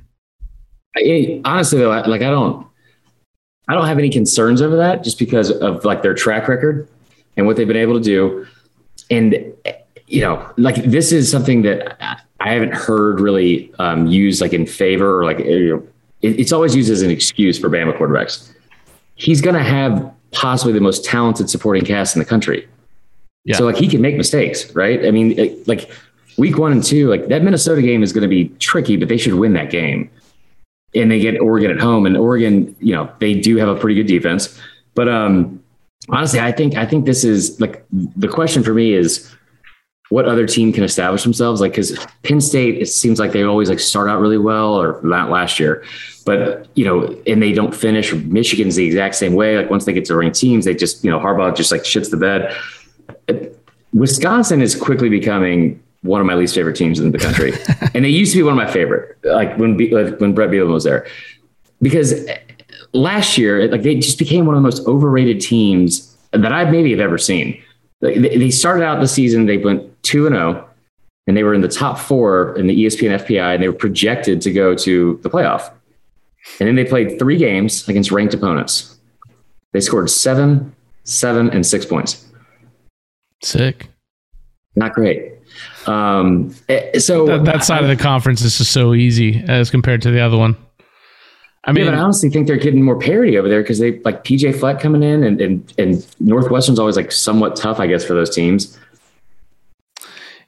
[0.96, 2.66] I- honestly though, I- like I don't,
[3.68, 6.86] I don't have any concerns over that just because of like their track record
[7.36, 8.46] and what they've been able to do.
[9.10, 9.52] And
[10.06, 14.66] you know, like this is something that I haven't heard really um, used like in
[14.66, 15.88] favor or like you know,
[16.22, 18.52] it, it's always used as an excuse for Bama quarterbacks.
[19.16, 22.68] He's going to have possibly the most talented supporting cast in the country.
[23.44, 23.56] Yeah.
[23.56, 25.04] So like he can make mistakes, right?
[25.04, 25.90] I mean, it- like
[26.36, 29.16] week one and two, like that Minnesota game is going to be tricky, but they
[29.16, 30.10] should win that game
[30.94, 32.06] and they get Oregon at home.
[32.06, 34.58] And Oregon, you know, they do have a pretty good defense.
[34.94, 35.62] But um,
[36.08, 39.34] honestly, I think I think this is like the question for me is
[40.10, 41.60] what other team can establish themselves?
[41.60, 45.00] Like, because Penn State, it seems like they always like start out really well, or
[45.02, 45.84] not last year,
[46.24, 48.12] but you know, and they don't finish.
[48.12, 49.56] Michigan's the exact same way.
[49.56, 52.10] Like once they get to ranked teams, they just you know Harbaugh just like shits
[52.10, 52.56] the bed.
[53.92, 57.52] Wisconsin is quickly becoming one of my least favorite teams in the country,
[57.94, 59.18] and they used to be one of my favorite.
[59.24, 61.06] Like when like when Bret Bielema was there,
[61.82, 62.14] because
[62.92, 66.90] last year like they just became one of the most overrated teams that I maybe
[66.90, 67.62] have ever seen.
[68.00, 70.68] They started out the season they went two and zero,
[71.26, 74.40] and they were in the top four in the ESPN FPI, and they were projected
[74.42, 75.70] to go to the playoff.
[76.60, 78.98] And then they played three games against ranked opponents.
[79.72, 80.74] They scored seven,
[81.04, 82.26] seven, and six points
[83.42, 83.88] Sick.
[84.76, 85.32] not great.
[85.86, 90.02] Um, eh, so That, that side of the conference is just so easy as compared
[90.02, 90.56] to the other one.
[91.64, 93.98] I I mean, but I honestly think they're getting more parity over there because they
[94.00, 98.04] like PJ Fleck coming in, and and and Northwestern's always like somewhat tough, I guess,
[98.04, 98.78] for those teams.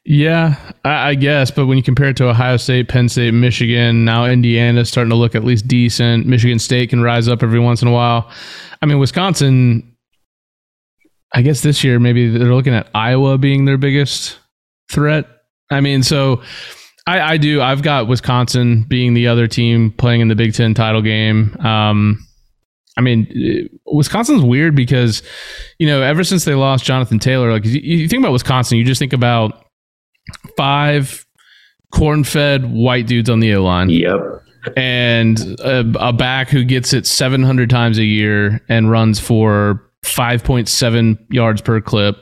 [0.05, 1.51] Yeah, I, I guess.
[1.51, 5.17] But when you compare it to Ohio State, Penn State, Michigan, now Indiana's starting to
[5.17, 6.27] look at least decent.
[6.27, 8.31] Michigan State can rise up every once in a while.
[8.83, 9.87] I mean, Wisconsin.
[11.33, 14.37] I guess this year maybe they're looking at Iowa being their biggest
[14.91, 15.27] threat.
[15.71, 16.43] I mean, so
[17.07, 17.63] I, I do.
[17.63, 21.57] I've got Wisconsin being the other team playing in the Big Ten title game.
[21.61, 22.19] Um,
[22.97, 25.23] I mean, uh, Wisconsin's weird because,
[25.79, 28.85] you know, ever since they lost Jonathan Taylor, like you, you think about Wisconsin, you
[28.85, 29.65] just think about
[30.57, 31.27] five
[31.93, 33.91] corn-fed white dudes on the O line.
[33.91, 34.43] Yep.
[34.77, 41.19] And a, a back who gets it 700 times a year and runs for 5.7
[41.33, 42.19] yards per clip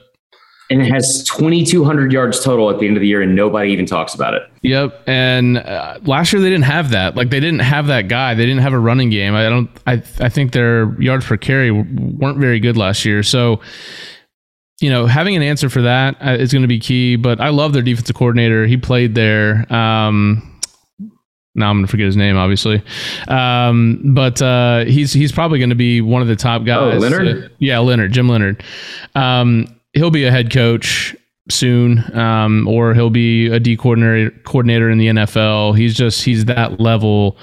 [0.71, 3.87] and it has 2,200 yards total at the end of the year, and nobody even
[3.87, 4.43] talks about it.
[4.63, 5.03] Yep.
[5.07, 7.17] And uh, last year they didn't have that.
[7.17, 8.35] Like they didn't have that guy.
[8.35, 9.35] They didn't have a running game.
[9.35, 9.71] I don't.
[9.87, 13.23] I I think their yards per carry weren't very good last year.
[13.23, 13.61] So.
[14.81, 17.17] You know, having an answer for that uh, going to be key.
[17.17, 18.67] But I love their defensive coordinator.
[18.67, 19.71] He played there.
[19.73, 20.61] Um,
[21.59, 22.83] now I'm going to forget his name, obviously.
[23.27, 26.95] Um, but uh, he's he's probably going to be one of the top guys.
[26.95, 27.45] Oh, Leonhard.
[27.45, 28.13] Uh, yeah, Leonhard.
[28.13, 28.63] Jim Leonhard.
[29.15, 31.17] Um, he'll be a head coach
[31.51, 35.77] soon, um, or he'll be a D coordinator coordinator in the NFL.
[35.77, 37.37] He's just he's that level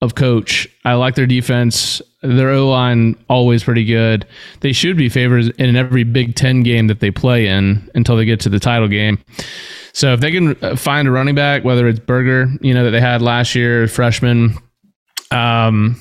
[0.00, 0.68] of coach.
[0.84, 2.00] I like their defense.
[2.22, 4.26] Their O line always pretty good.
[4.60, 8.24] They should be favorites in every Big Ten game that they play in until they
[8.24, 9.18] get to the title game.
[9.92, 12.90] So if they can uh, find a running back, whether it's Berger, you know that
[12.90, 14.54] they had last year, freshman,
[15.30, 15.96] um,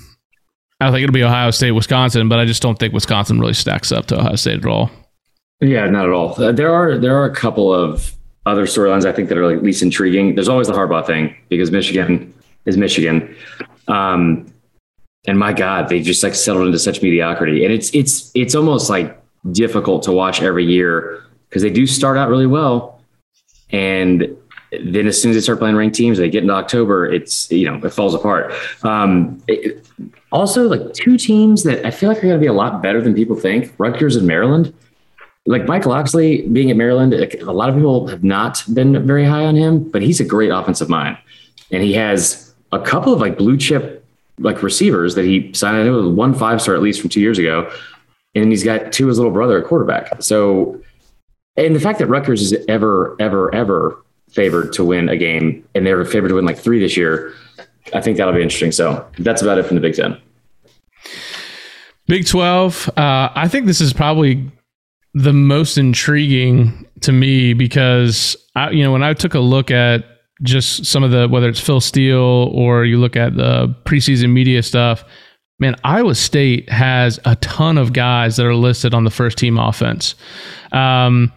[0.79, 3.91] I think it'll be Ohio State, Wisconsin, but I just don't think Wisconsin really stacks
[3.91, 4.91] up to Ohio State at all.
[5.59, 6.41] Yeah, not at all.
[6.41, 8.13] Uh, there are there are a couple of
[8.45, 10.35] other storylines I think that are like least intriguing.
[10.35, 12.33] There's always the Harbaugh thing because Michigan
[12.65, 13.35] is Michigan,
[13.87, 14.45] um,
[15.27, 18.89] and my God, they just like settled into such mediocrity, and it's it's it's almost
[18.89, 19.19] like
[19.51, 23.01] difficult to watch every year because they do start out really well,
[23.69, 24.35] and
[24.71, 27.69] then as soon as they start playing ranked teams, they get into October, it's you
[27.69, 28.53] know it falls apart.
[28.83, 29.85] Um, it,
[30.31, 33.01] also, like two teams that I feel like are going to be a lot better
[33.01, 34.73] than people think: Rutgers and Maryland
[35.47, 39.45] like Mike Locksley being at Maryland, a lot of people have not been very high
[39.45, 41.17] on him, but he's a great offensive mind.
[41.71, 44.05] And he has a couple of like blue chip
[44.39, 45.77] like receivers that he signed.
[45.77, 47.71] I know was one five star at least from two years ago.
[48.35, 50.21] And he's got two his little brother at quarterback.
[50.21, 50.79] So,
[51.55, 55.85] and the fact that Rutgers is ever, ever, ever favored to win a game and
[55.85, 57.33] they're favored to win like three this year,
[57.93, 58.71] I think that'll be interesting.
[58.71, 60.21] So that's about it from the Big Ten.
[62.07, 62.89] Big 12.
[62.89, 64.49] Uh, I think this is probably
[65.13, 70.05] the most intriguing to me because I, you know, when I took a look at
[70.43, 74.61] just some of the whether it's Phil Steele or you look at the preseason media
[74.63, 75.03] stuff,
[75.59, 79.57] man, Iowa State has a ton of guys that are listed on the first team
[79.57, 80.15] offense.
[80.71, 81.31] Um,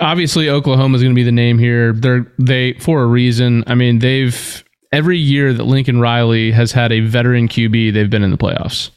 [0.00, 1.92] obviously, Oklahoma is going to be the name here.
[1.92, 3.64] They're they for a reason.
[3.66, 8.22] I mean, they've every year that Lincoln Riley has had a veteran QB, they've been
[8.22, 8.90] in the playoffs.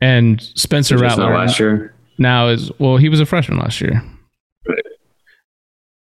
[0.00, 4.02] And Spencer Rattler last year now is well, he was a freshman last year.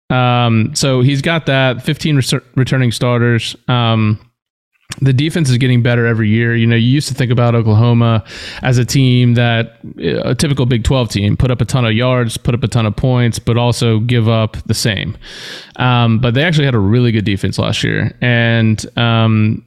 [0.10, 3.56] Um, so he's got that 15 re- returning starters.
[3.68, 4.20] Um,
[5.02, 6.56] the defense is getting better every year.
[6.56, 8.24] You know, you used to think about Oklahoma
[8.64, 9.80] as a team that
[10.24, 12.86] a typical Big 12 team put up a ton of yards, put up a ton
[12.86, 15.18] of points, but also give up the same.
[15.76, 19.66] Um, but they actually had a really good defense last year, and um,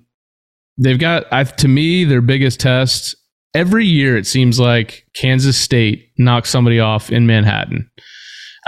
[0.78, 3.14] they've got, I, to me, their biggest test
[3.54, 7.90] every year it seems like Kansas State knocks somebody off in Manhattan.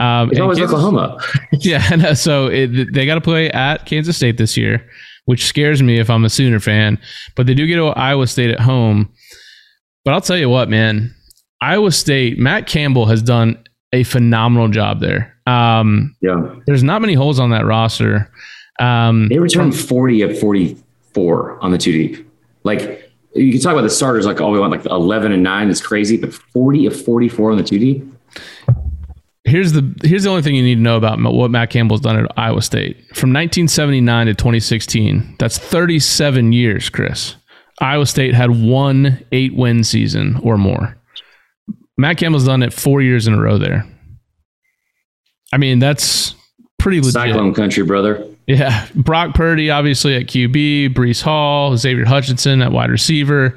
[0.02, 1.18] Um, it's always Kansas, Oklahoma.
[1.52, 4.84] yeah, so it, they got to play at Kansas State this year,
[5.26, 6.98] which scares me if I'm a Sooner fan.
[7.36, 9.12] But they do get to Iowa State at home.
[10.04, 11.14] But I'll tell you what, man,
[11.60, 15.36] Iowa State, Matt Campbell has done a phenomenal job there.
[15.46, 18.28] Um, yeah, there's not many holes on that roster.
[18.80, 22.28] Um, they returned 40 of 44 on the two deep.
[22.64, 25.70] Like you can talk about the starters like oh we want like 11 and 9
[25.70, 28.12] is crazy but 40 of 44 on the 2d
[29.52, 32.18] here's the here's the only thing you need to know about what matt campbell's done
[32.18, 32.96] at iowa state.
[33.14, 37.36] From 1979 to 2016 that's 37 years chris.
[37.80, 40.96] Iowa state had one eight win season or more.
[41.98, 43.86] Matt campbell's done it four years in a row there.
[45.52, 46.34] I mean that's
[46.78, 47.12] pretty legit.
[47.12, 48.26] cyclone country brother.
[48.46, 53.56] Yeah, Brock Purdy obviously at QB, Breece Hall, Xavier Hutchinson at wide receiver.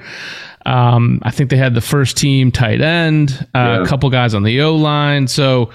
[0.66, 3.84] Um, I think they had the first team tight end, uh, yeah.
[3.84, 5.28] a couple guys on the O line.
[5.28, 5.72] So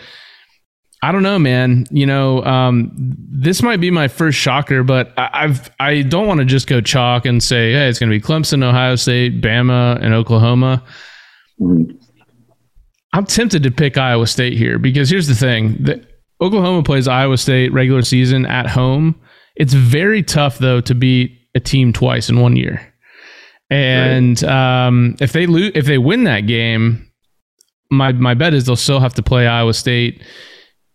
[1.02, 1.86] I don't know, man.
[1.90, 6.40] You know, um, this might be my first shocker, but I, I've I don't want
[6.40, 9.98] to just go chalk and say, hey, it's going to be Clemson, Ohio State, Bama,
[10.02, 10.84] and Oklahoma.
[11.60, 11.96] Mm-hmm.
[13.12, 16.04] I'm tempted to pick Iowa State here because here's the thing: that
[16.40, 19.18] Oklahoma plays Iowa State regular season at home.
[19.56, 22.89] It's very tough though to beat a team twice in one year.
[23.70, 24.86] And right.
[24.86, 27.10] um, if they lose, if they win that game,
[27.90, 30.22] my my bet is they'll still have to play Iowa State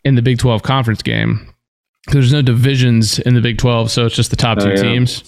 [0.04, 1.52] in the Big 12 conference game.
[2.12, 4.82] There's no divisions in the Big 12, so it's just the top two Oh, yeah.
[4.82, 5.24] teams.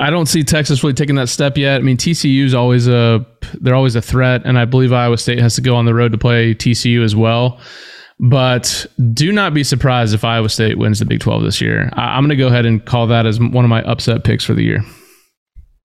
[0.00, 1.76] I don't see Texas really taking that step yet.
[1.76, 3.24] I mean, TCU is always a
[3.60, 6.12] they're always a threat, and I believe Iowa State has to go on the road
[6.12, 7.60] to play TCU as well.
[8.20, 11.90] But do not be surprised if Iowa State wins the Big 12 this year.
[11.92, 14.44] I, I'm going to go ahead and call that as one of my upset picks
[14.44, 14.80] for the year.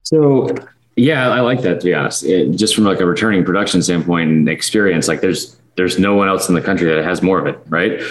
[0.03, 0.49] So
[0.95, 2.23] yeah, I like that to be honest.
[2.23, 6.27] It, just from like a returning production standpoint and experience, like there's there's no one
[6.27, 8.01] else in the country that has more of it, right?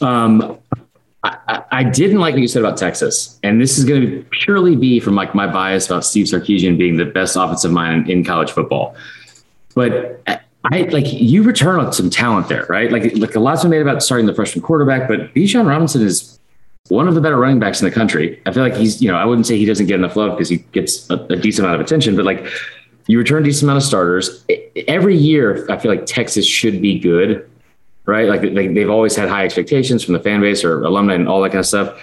[0.00, 0.58] Um,
[1.24, 4.76] I, I- didn't like what you said about Texas, and this is going to purely
[4.76, 8.52] be from like my bias about Steve Sarkisian being the best offensive mind in college
[8.52, 8.94] football.
[9.74, 10.22] But
[10.64, 12.92] I like you return on some talent there, right?
[12.92, 16.37] Like like a lot's been made about starting the freshman quarterback, but Bijan Robinson is
[16.88, 18.40] one of the better running backs in the country.
[18.46, 20.48] I feel like he's, you know, I wouldn't say he doesn't get enough love because
[20.48, 22.46] he gets a, a decent amount of attention, but like
[23.06, 24.44] you return a decent amount of starters
[24.86, 25.66] every year.
[25.70, 27.48] I feel like Texas should be good,
[28.06, 28.28] right?
[28.28, 31.42] Like they, they've always had high expectations from the fan base or alumni and all
[31.42, 32.00] that kind of stuff.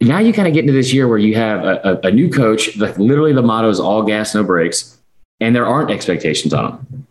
[0.00, 2.30] Now you kind of get into this year where you have a, a, a new
[2.30, 2.76] coach.
[2.76, 4.98] Like literally, the motto is all gas, no brakes,
[5.40, 7.06] and there aren't expectations on them.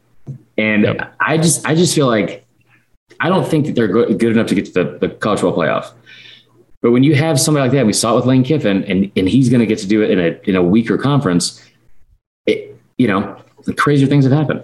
[0.57, 1.15] And Yep.
[1.19, 2.45] I just, I just feel like
[3.19, 5.91] I don't think that they're good enough to get to the, the college football playoff.
[6.85, 9.27] But when you have somebody like that, we saw it with Lane Kiffin, and and
[9.27, 11.59] he's going to get to do it in a in a weaker conference.
[12.45, 14.63] It, you know, the crazier things have happened.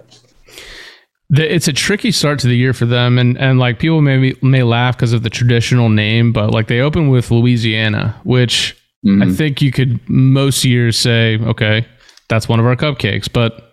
[1.30, 4.34] The, it's a tricky start to the year for them, and and like people may
[4.40, 9.08] may laugh because of the traditional name, but like they open with Louisiana, which I
[9.08, 9.36] Mhm.
[9.36, 11.84] think you could most years say, okay,
[12.28, 13.28] that's one of our cupcakes.
[13.32, 13.72] But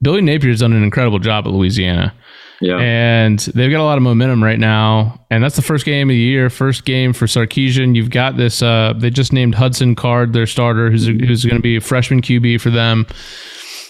[0.00, 2.14] Billy Napier's done an incredible job at Louisiana,
[2.60, 5.24] Yeah, and they've got a lot of momentum right now.
[5.30, 7.94] And that's the first game of the year, first game for Sarkisian.
[7.96, 8.62] You've got this.
[8.62, 12.20] Uh, they just named Hudson Card their starter, who's who's going to be a freshman
[12.20, 13.06] QB for them.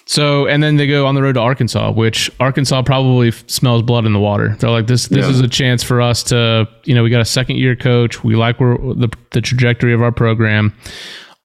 [0.06, 3.82] So, and then they go on the road to Arkansas, which Arkansas probably f- smells
[3.82, 4.56] blood in the water.
[4.58, 5.30] They're like, this, this Yeah.
[5.30, 8.24] is a chance for us to, you know, we got a second year coach.
[8.24, 10.74] We like where the, the trajectory of our program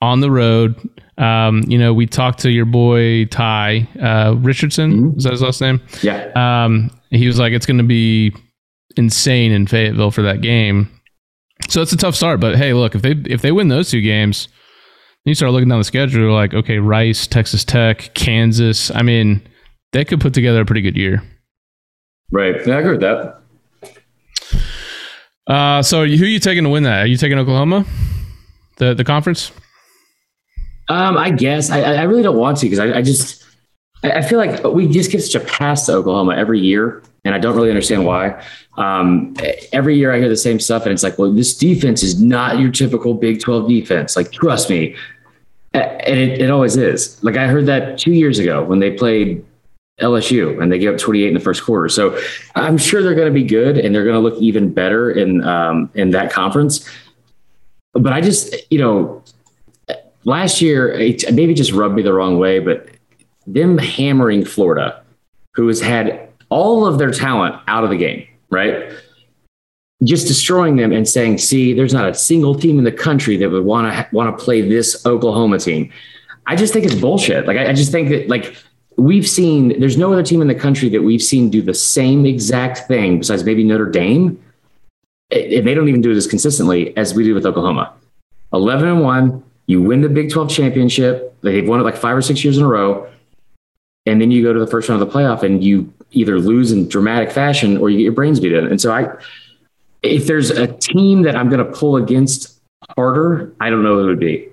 [0.02, 0.76] on the road.
[1.20, 5.14] Um, you know, we talked to your boy Ty uh, Richardson.
[5.16, 5.80] Is that his last name?
[6.02, 6.32] yeah,
[6.66, 8.34] Um, he was like, it's going to be
[8.98, 10.90] insane in Fayetteville for that game.
[11.70, 14.02] So it's a tough start, but hey, look, if they if they win those two
[14.02, 14.48] games,
[15.24, 18.92] then you start looking down the schedule, like okay, Rice, Texas Tech, Kansas.
[18.92, 19.42] I mean,
[19.94, 21.24] they could put together a pretty good year.
[22.32, 22.56] right.
[22.68, 23.42] Yeah, I agree with that.
[25.48, 27.04] Uh, so who are you taking to win that?
[27.04, 27.86] Are you taking Oklahoma,
[28.78, 29.52] the the conference?
[30.90, 33.45] Um, I guess I, I really don't want to because I, I just
[34.04, 37.40] I feel like we just get such a pass to Oklahoma every year, and I
[37.40, 38.44] don't really understand why.
[38.78, 39.36] Um,
[39.72, 42.60] every year I hear the same stuff, and it's like, well, this defense is not
[42.60, 44.16] your typical Big Twelve defense.
[44.16, 44.96] Like, trust me,
[45.74, 47.22] and it, it always is.
[47.24, 49.44] Like I heard that two years ago when they played
[50.00, 51.90] LSU and they gave up 28 in the first quarter.
[51.90, 52.20] So
[52.56, 55.44] I'm sure they're going to be good and they're going to look even better in
[55.44, 56.90] um, in that conference.
[57.94, 59.24] But I just, you know,
[60.26, 62.90] last year it maybe just rubbed me the wrong way, but
[63.48, 65.04] them hammering Florida,
[65.54, 68.92] who has had all of their talent out of the game, right?
[70.04, 73.50] Just destroying them and saying, "See, there's not a single team in the country that
[73.50, 75.92] would want to want to play this Oklahoma team."
[76.48, 77.48] I just think it's bullshit.
[77.48, 78.56] Like I, I just think that like
[78.98, 82.26] we've seen, there's no other team in the country that we've seen do the same
[82.26, 84.42] exact thing besides maybe Notre Dame.
[85.32, 87.94] Eh, and they don't even do it as consistently as we do with Oklahoma.
[88.54, 91.36] 11 and 1, you win the Big 12 championship.
[91.42, 93.08] They've won it like five or six years in a row.
[94.06, 96.72] And then you go to the first round of the playoff and you either lose
[96.72, 98.68] in dramatic fashion or you get your brains beat in.
[98.68, 99.08] And so I,
[100.04, 102.60] if there's a team that I'm going to pull against
[102.96, 104.48] harder, I don't know who it would be.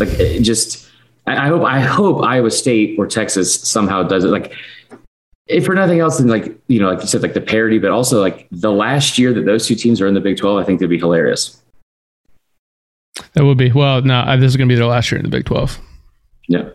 [0.00, 0.88] Like it just,
[1.26, 4.28] I hope, I hope Iowa State or Texas somehow does it.
[4.28, 4.52] Like,
[5.46, 7.90] if for nothing else than like, you know, like you said, like the parity, but
[7.90, 10.64] also like the last year that those two teams are in the Big 12, I
[10.64, 11.62] think that'd be hilarious.
[13.32, 14.02] That would be well.
[14.02, 15.78] No, this is going to be their last year in the Big Twelve.
[16.48, 16.70] Yeah.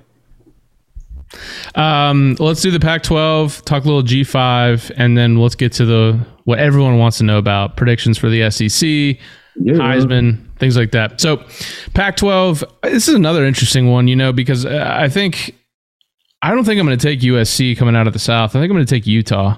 [1.76, 6.26] Um, let's do the Pac-12, talk a little G5, and then let's get to the
[6.46, 9.18] what everyone wants to know about predictions for the SEC,
[9.56, 9.74] Yeah.
[9.76, 11.22] Heisman, things like that.
[11.22, 11.38] So,
[11.94, 15.56] Pac-12, this is another interesting one, you know, because uh, I think
[16.42, 18.52] I don't think I'm going to take USC coming out of the South.
[18.52, 19.58] I think I'm going to take Utah.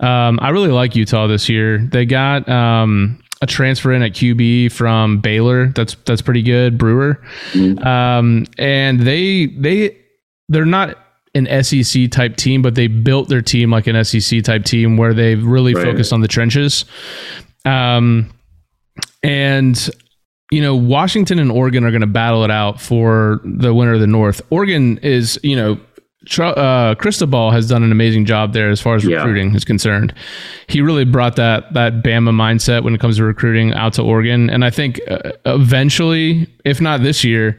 [0.00, 1.78] Um, I really like Utah this year.
[1.78, 5.68] They got um, a transfer in at QB from Baylor.
[5.68, 6.76] That's that's pretty good.
[6.76, 7.22] Brewer,
[7.84, 9.96] um, and they they
[10.48, 10.98] they're not
[11.34, 15.12] an SEC type team, but they built their team like an SEC type team where
[15.14, 15.84] they really Right.
[15.84, 16.84] focused on the trenches.
[17.64, 18.30] Um,
[19.22, 19.90] and
[20.50, 24.00] you know, Washington and Oregon are going to battle it out for the winner of
[24.00, 24.40] the North.
[24.50, 25.80] Oregon is, you know,
[26.38, 29.16] uh, Cristobal has done an amazing job there as far as Yeah.
[29.16, 30.12] recruiting is concerned.
[30.68, 34.48] He really brought that that Bama mindset when it comes to recruiting out to Oregon,
[34.48, 37.58] and I think uh, eventually, if not this year,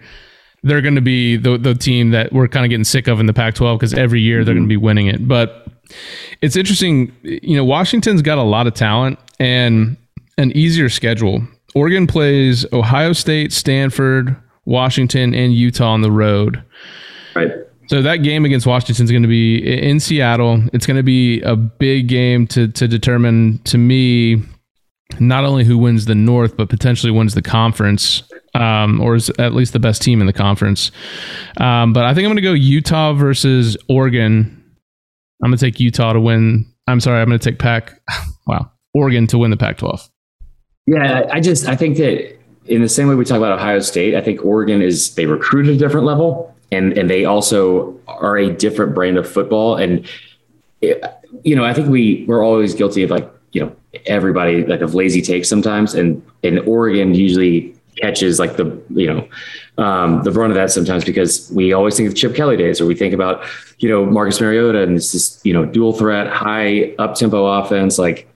[0.65, 3.27] they're going to be the the team that we're kind of getting sick of in
[3.27, 4.81] the Pac-12 because every year they're going to mm-hmm.
[4.81, 5.25] be winning it.
[5.25, 5.67] But
[6.41, 9.95] it's interesting, you know, Washington's got a lot of talent and
[10.37, 11.47] an easier schedule.
[11.75, 14.35] Oregon plays Ohio State, Stanford,
[14.65, 16.63] Washington, and Utah on the road.
[17.35, 17.51] Right.
[17.87, 20.63] So that game against Washington is going to be in Seattle.
[20.73, 24.41] It's going to be a big game to to determine to me
[25.19, 28.23] not only who wins the North, but potentially wins the conference,
[28.55, 30.91] um, or is at least the best team in the conference.
[31.57, 34.63] Um, but I think I'm going to go Utah versus Oregon.
[35.43, 36.65] I'm going to take Utah to win.
[36.87, 37.99] I'm sorry, I'm going to take Pac.
[38.47, 40.07] Wow, Oregon to win the Pac-12.
[40.85, 42.37] Yeah, I just I think that
[42.67, 45.65] in the same way we talk about Ohio State, I think Oregon is they recruit
[45.67, 49.75] at a different level, and and they also are a different brand of football.
[49.77, 50.07] And
[50.81, 51.03] it-
[51.43, 53.75] you know, I think we we're always guilty of like you know
[54.05, 59.27] everybody like of lazy takes sometimes, and and Oregon usually catches like the you know
[59.83, 62.85] um, the brunt of that sometimes because we always think of Chip Kelly days, or
[62.85, 63.43] we think about
[63.79, 67.97] you know Marcus Mariota and this is you know dual threat, high up tempo offense,
[67.97, 68.27] like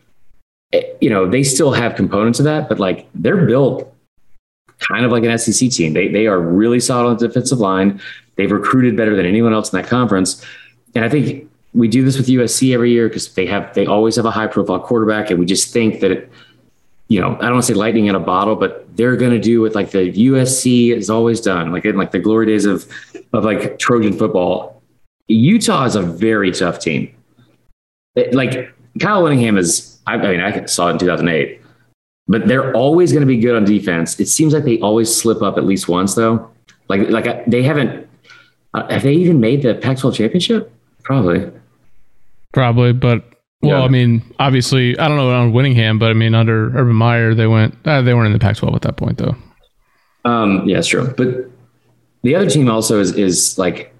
[0.73, 3.93] eh, you know, they still have components of that, but like they're built
[4.79, 5.93] kind of like an SEC team.
[5.93, 8.01] They they are really solid on the defensive line.
[8.35, 10.45] They've recruited better than anyone else in that conference.
[10.95, 14.15] And I think we do this with USC every year because they have they always
[14.15, 16.31] have a high profile quarterback, and we just think that it,
[17.09, 19.39] you know, I don't want to say lightning in a bottle, but they're going to
[19.39, 22.87] do what like the USC has always done, like in like the glory days of
[23.33, 24.81] of like Trojan football.
[25.27, 27.13] Utah is a very tough team.
[28.15, 31.61] It- like Kyle Whittingham is, I, I mean, I saw it in 2008,
[32.27, 34.19] but they're always going to be good on defense.
[34.19, 36.49] It seems like they always slip up at least once, though.
[36.89, 38.07] Like, like I- they haven't.
[38.73, 40.71] Uh, have they even made the Pac-12 championship?
[41.03, 41.49] Probably.
[42.53, 43.23] Probably, but
[43.61, 43.85] well, Yeah.
[43.85, 47.47] I mean, obviously, I don't know on Whittingham, but I mean, under Urban Meyer, they
[47.47, 47.75] went.
[47.85, 49.35] Uh, they weren't in the Pac-12 at that point, though.
[50.25, 51.13] Um, yeah, it's true.
[51.17, 51.49] But
[52.23, 53.93] the other team also is is like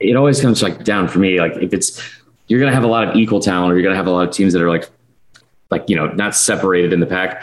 [0.00, 1.40] it always comes like down for me.
[1.40, 2.02] Like if it's
[2.48, 4.34] you're gonna have a lot of equal talent, or you're gonna have a lot of
[4.34, 4.88] teams that are like
[5.70, 7.42] like you know not separated in the pack.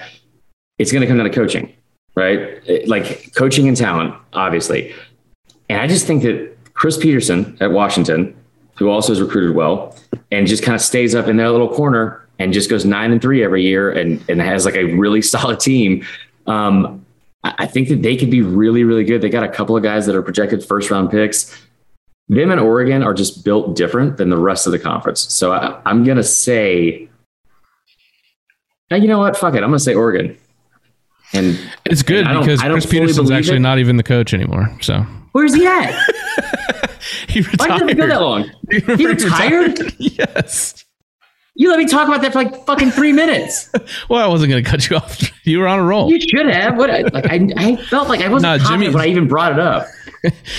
[0.78, 1.74] It's gonna come down to coaching,
[2.16, 2.40] right?
[2.66, 4.94] It- like coaching and talent, obviously.
[5.70, 8.36] And I just think that Chris Petersen at Washington,
[8.82, 9.96] who also has recruited well,
[10.32, 13.22] and just kind of stays up in their little corner and just goes nine and
[13.22, 16.04] three every year and, and has like a really solid team.
[16.48, 17.06] Um,
[17.44, 19.22] I think that they could be really, really good.
[19.22, 21.56] They got a couple of guys that are projected first round picks.
[22.30, 25.22] Them and Oregon are just built different than the rest of the conference.
[25.32, 27.08] So I, I'm going to say,
[28.90, 29.38] you know what?
[29.38, 29.58] Fuck it.
[29.58, 30.36] I'm going to say Oregon.
[31.34, 33.62] And It's good I don't- because I don't Chris Petersen's actually it.
[33.62, 34.76] not even the coach anymore.
[34.82, 35.92] So where's he at?
[37.28, 37.80] he Why retired.
[37.80, 38.52] did it go that long?
[38.98, 39.80] He retired?
[40.00, 40.86] yes.
[41.56, 43.70] You let me talk about that for like fucking three minutes.
[44.10, 45.20] Well, I wasn't going to cut you off.
[45.46, 46.10] You were on a roll.
[46.12, 46.78] You should have.
[46.78, 46.90] What?
[46.90, 49.60] I- Like I, I felt like I wasn't Nah, Jimmy- when I even brought it
[49.60, 49.86] up.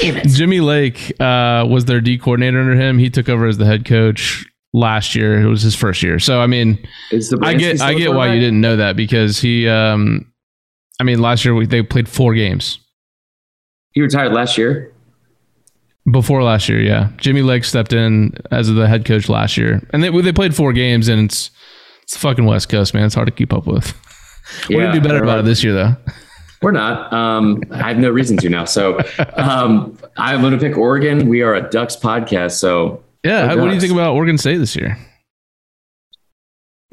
[0.01, 0.27] Damn it.
[0.29, 2.99] Jimmy Lake uh, was their D coordinator under him.
[2.99, 5.41] He took over as the head coach last year.
[5.41, 6.19] It was his first year.
[6.19, 6.87] So I mean,
[7.43, 9.69] I get I get why you didn't know that because he.
[9.69, 10.33] Um,
[11.01, 12.79] I mean, last year we, they played four games
[13.93, 14.93] He retired last year.
[16.11, 16.81] before last year.
[16.81, 20.55] Yeah, Jimmy Lake stepped in as the head coach last year, and they they played
[20.55, 21.51] four games, and it's
[22.03, 23.05] it's the fucking West Coast, man.
[23.05, 23.95] It's hard to keep up with.
[24.69, 25.97] We're gonna do better about it this year, though.
[26.63, 27.13] We're not.
[27.13, 28.67] Um, I have no reason to now.
[28.67, 29.01] So
[29.37, 31.29] um, I'm going to pick Oregon.
[31.29, 32.53] We are a Ducks podcast.
[32.53, 34.97] So Yeah, what do you think about Oregon State this year?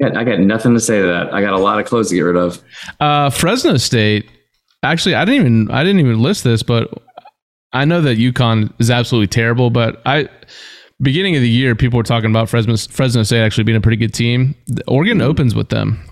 [0.02, 1.32] I got, I got nothing to say to that.
[1.32, 2.60] I got a lot of clothes to get rid of.
[2.98, 4.28] Uh, Fresno State.
[4.82, 6.90] Actually, I didn't even I didn't even list this, but
[7.72, 9.70] I know that UConn is absolutely terrible.
[9.70, 10.28] But I
[11.02, 13.96] beginning of the year, people were talking about Fresno Fresno State actually being a pretty
[13.98, 14.54] good team.
[14.88, 15.96] Oregon opens with them.
[15.96, 16.06] Pretty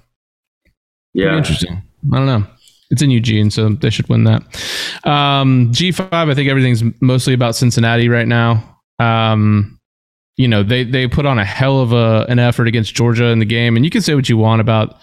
[1.16, 1.20] Mm-hmm.
[1.32, 1.38] Yeah.
[1.38, 1.82] interesting.
[2.12, 2.46] I don't know.
[2.90, 4.42] It's in Eugene, so they should win that.
[5.04, 8.78] Um, G5, I think everything's mostly about Cincinnati right now.
[8.98, 9.78] Um,
[10.36, 13.40] you know, they they put on a hell of a an effort against Georgia in
[13.40, 14.96] the game, and you can say what you want about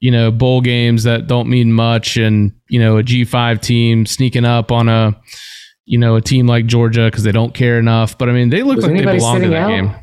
[0.00, 4.44] you know bowl games that don't mean much, and you know a G5 team sneaking
[4.44, 5.18] up on a
[5.84, 8.16] you know a team like Georgia because they don't care enough.
[8.18, 9.68] But I mean, they look Was like they belong to that out?
[9.68, 9.94] game.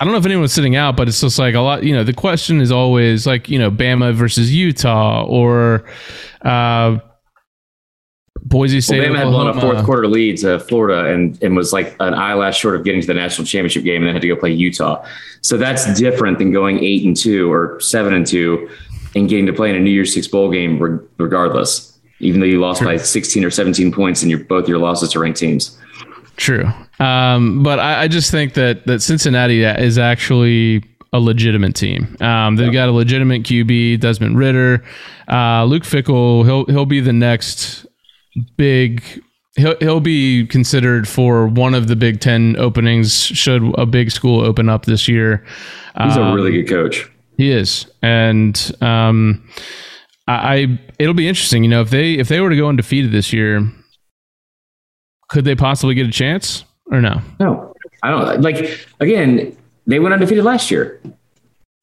[0.00, 1.84] I don't know if anyone was sitting out, but it's just like a lot.
[1.84, 5.84] You know, the question is always like you know Bama versus Utah or
[6.42, 6.98] uh,
[8.44, 9.02] Boise Well, State.
[9.08, 12.58] Bama had blown a fourth quarter lead to Florida and, and was like an eyelash
[12.58, 15.04] short of getting to the national championship game and then had to go play Utah.
[15.40, 18.68] So that's different than going eight and two or seven and two
[19.16, 22.46] and getting to play in a New Year's Six bowl game re- regardless, even though
[22.46, 25.78] you lost by 16 or 17 points and your both your losses to ranked teams.
[26.36, 26.66] true.
[27.00, 32.16] Um, but I, I just think that that Cincinnati is actually a legitimate team.
[32.20, 34.84] Um, they've got a legitimate QB, Desmond Ridder,
[35.28, 36.44] uh, Luke Fickell.
[36.44, 37.86] He'll he'll be the next
[38.56, 39.02] big.
[39.56, 43.14] He'll he'll be considered for one of the Big Ten openings.
[43.14, 45.44] Should a big school open up this year?
[46.02, 47.08] He's um, a really good coach.
[47.36, 49.48] He is, and um,
[50.26, 51.62] I, I it'll be interesting.
[51.64, 53.70] You know, if they if they were to go undefeated this year,
[55.28, 57.20] could they possibly get a chance or no?
[57.38, 58.40] No, I don't.
[58.40, 59.56] Like again,
[59.86, 61.00] they went undefeated last year.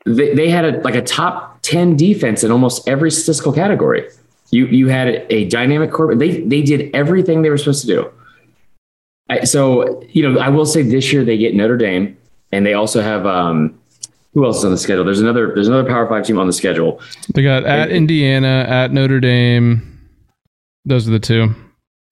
[0.05, 4.07] They, they had a, like a top 10 defense in almost every statistical category.
[4.51, 6.13] You, you had a dynamic core.
[6.13, 8.11] They, they did everything they were supposed to do.
[9.29, 12.17] I, so, you know, I will say this year they get Notre Dame
[12.51, 13.79] and they also have, um,
[14.33, 15.05] who else is on the schedule?
[15.05, 17.01] There's another, there's another power five team on the schedule.
[17.33, 19.99] They got at and, Indiana, at Notre Dame.
[20.85, 21.53] Those are the two.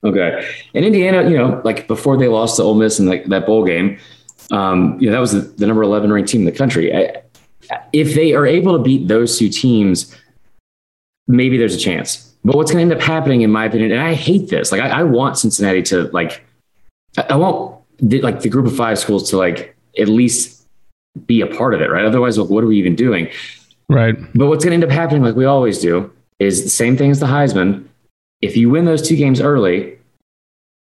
[0.03, 0.47] Okay.
[0.73, 3.65] And Indiana, you know, like before they lost to Ole Miss in like that bowl
[3.65, 3.99] game,
[4.51, 6.95] um, you know, that was the, the, number 11 ranked team in the country.
[6.95, 7.21] I,
[7.93, 10.15] if they are able to beat those two teams,
[11.27, 12.28] maybe there's a chance.
[12.43, 14.71] But what's going to end up happening, in my opinion, and I hate this.
[14.71, 16.45] Like, I, I want Cincinnati to like,
[17.17, 20.65] I want the, like the group of five schools to like at least
[21.25, 22.05] be a part of it, right?
[22.05, 23.29] Otherwise, like, what are we even doing?
[23.89, 24.15] Right.
[24.35, 27.11] But what's going to end up happening, like we always do, is the same thing
[27.11, 27.85] as the Heisman.
[28.41, 29.97] If you win those two games early,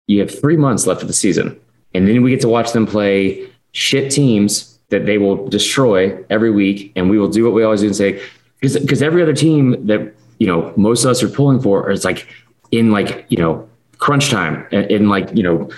[0.06, 1.58] you have three months left of the season.
[1.94, 6.50] And then we get to watch them play shit teams that they will destroy every
[6.50, 6.92] week.
[6.94, 8.22] And we will do what we always do and say,
[8.60, 12.26] because every other team that, you know, most of us are pulling for is like
[12.72, 13.68] in like, you know,
[13.98, 15.70] crunch time in, like, you know,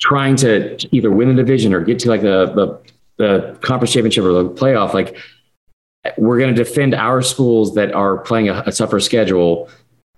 [0.00, 2.80] trying to either win the division or get to like the, the,
[3.18, 4.94] the conference championship or the playoff.
[4.94, 5.18] Like
[6.16, 9.68] we're going to defend our schools that are playing a, a tougher schedule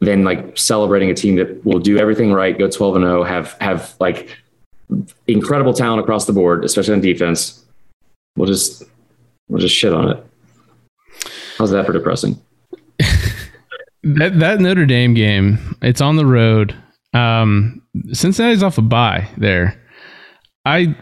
[0.00, 3.56] than like celebrating a team that will do everything right, go 12 and 0, have,
[3.60, 4.36] have like
[5.26, 7.64] incredible talent across the board, especially on defense.
[8.36, 8.82] We'll just
[9.48, 10.26] we'll just shit on it.
[11.56, 12.42] How's that for depressing?
[14.04, 16.76] that that Notre Dame game, it's on the road.
[17.12, 17.82] Um,
[18.12, 19.80] Cincinnati's off a bye there.
[20.64, 20.96] I,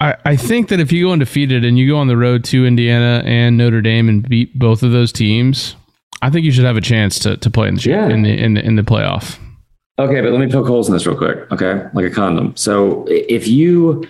[0.00, 2.66] I I think that if you go undefeated and you go on the road to
[2.66, 5.76] Indiana and Notre Dame and beat both of those teams,
[6.22, 8.08] I think you should have a chance to to play in the yeah.
[8.08, 9.38] in the in the in the playoff.
[9.98, 11.50] Okay, but let me poke holes in this real quick.
[11.52, 12.56] Okay, like a condom.
[12.56, 14.08] So if you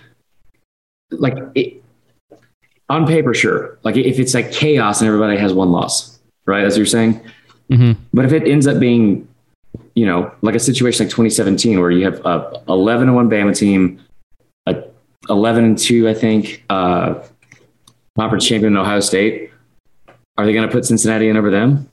[1.10, 1.82] like it,
[2.88, 3.78] on paper, sure.
[3.82, 6.64] Like if it's like chaos and everybody has one loss, right?
[6.64, 7.20] As you're saying.
[7.70, 7.92] Mm-hmm.
[8.12, 9.26] But if it ends up being,
[9.94, 13.56] you know, like a situation like 2017 where you have a 11 and one Bama
[13.56, 14.00] team,
[14.66, 14.82] a
[15.28, 17.22] 11 and two, I think, uh,
[18.16, 19.50] conference champion in Ohio State,
[20.36, 21.88] are they going to put Cincinnati in over them?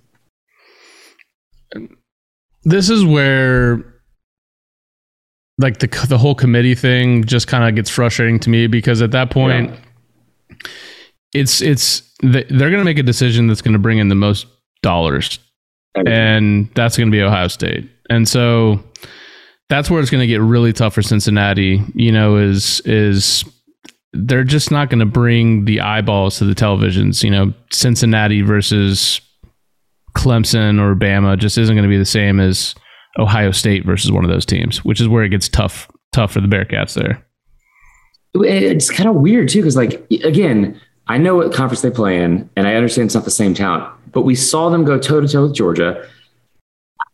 [2.63, 3.83] this is where
[5.57, 9.11] like the the whole committee thing just kind of gets frustrating to me because at
[9.11, 10.57] that point yeah.
[11.33, 14.47] it's it's they're going to make a decision that's going to bring in the most
[14.81, 15.39] dollars
[15.95, 17.89] and that's going to be Ohio State.
[18.09, 18.83] And so
[19.69, 23.45] that's where it's going to get really tough for Cincinnati, you know, is is
[24.13, 29.21] they're just not going to bring the eyeballs to the televisions, you know, Cincinnati versus
[30.17, 32.75] Clemson or Bama just isn't going to be the same as
[33.17, 36.41] Ohio State versus one of those teams, which is where it gets tough tough for
[36.41, 37.25] the Bearcats there.
[38.33, 42.49] It's kind of weird too, because like again, I know what conference they play in,
[42.55, 45.27] and I understand it's not the same talent, but we saw them go toe to
[45.27, 46.07] toe with Georgia.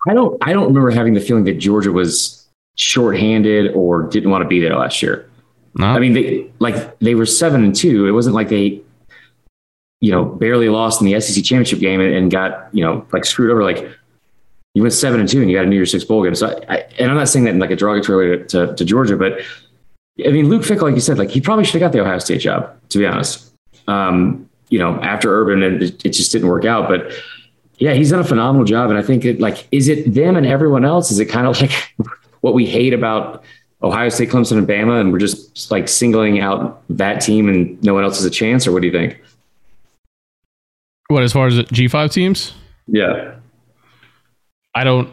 [0.07, 4.43] I don't I don't remember having the feeling that Georgia was shorthanded or didn't want
[4.43, 5.29] to be there last year.
[5.75, 5.87] No.
[5.87, 8.07] I mean, they like they were seven and two.
[8.07, 8.81] It wasn't like they
[9.99, 13.25] you know, barely lost in the SEC championship game and, and got, you know, like
[13.25, 13.63] screwed over.
[13.63, 13.89] Like
[14.73, 16.35] you went seven and two and you got a New Year's Six bowl game.
[16.35, 18.85] So, I, and I'm not saying that in like a derogatory way to, to, to,
[18.85, 19.39] Georgia, but
[20.23, 22.19] I mean, Luke Fickell, like you said, like he probably should have got the Ohio
[22.19, 23.46] State job, to be honest.
[23.87, 26.89] Um, you know, after Urban, and it, it just didn't work out.
[26.89, 27.11] But
[27.77, 28.89] yeah, he's done a phenomenal job.
[28.89, 31.11] And I think it like, is it them and everyone else?
[31.11, 31.71] Is it kind of like
[32.41, 33.43] what we hate about
[33.83, 37.93] Ohio State, Clemson, and Bama, and we're just like singling out that team and no
[37.93, 38.67] one else has a chance?
[38.67, 39.21] Or what do you think?
[41.07, 42.53] What as far as G five teams?
[42.87, 43.35] Yeah,
[44.75, 45.09] I don't.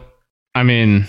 [0.53, 1.05] I mean,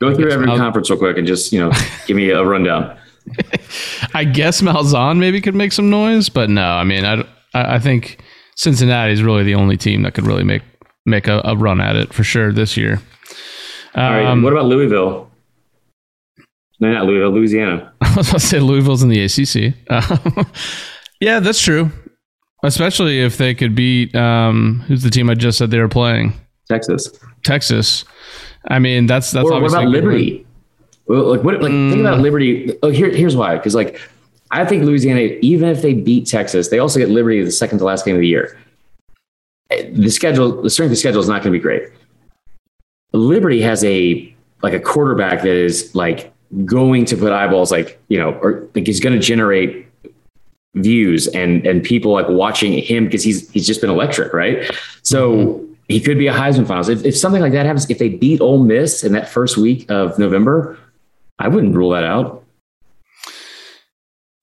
[0.00, 1.72] go through every Mal- conference real quick and just you know
[2.06, 2.98] give me a rundown.
[4.14, 6.64] I guess Malzahn maybe could make some noise, but no.
[6.64, 8.18] I mean, I I think
[8.56, 10.62] Cincinnati is really the only team that could really make
[11.06, 13.00] make a, a run at it for sure this year.
[13.94, 14.42] Um, All right.
[14.42, 15.30] What about Louisville?
[16.80, 17.92] No, not Louisville, Louisiana.
[18.00, 19.74] I was about to say Louisville's in the ACC.
[19.88, 20.44] Uh,
[21.20, 21.90] yeah, that's true.
[22.62, 26.32] Especially if they could beat um, who's the team I just said they were playing?
[26.68, 27.10] Texas.
[27.44, 28.04] Texas.
[28.68, 30.46] I mean, that's that's or what about Liberty?
[31.06, 31.60] Well, like what?
[31.60, 32.22] Like think about mm.
[32.22, 32.78] Liberty.
[32.82, 33.56] Oh, here, here's why.
[33.56, 34.00] Because like
[34.50, 37.84] I think Louisiana, even if they beat Texas, they also get Liberty the second to
[37.84, 38.56] last game of the year.
[39.70, 41.88] Eh, the schedule, the strength of the schedule is not going to be great.
[43.12, 46.32] Liberty has a like a quarterback that is like
[46.64, 49.86] going to put eyeballs, like you know, or like he's going to generate
[50.74, 54.70] views and and people like watching him because he's he's just been electric, right?
[55.02, 55.74] So mm-hmm.
[55.88, 56.90] he could be a Heisman finalist.
[56.90, 59.90] If, if something like that happens, if they beat Ole Miss in that first week
[59.90, 60.78] of November,
[61.38, 62.44] I wouldn't rule that out.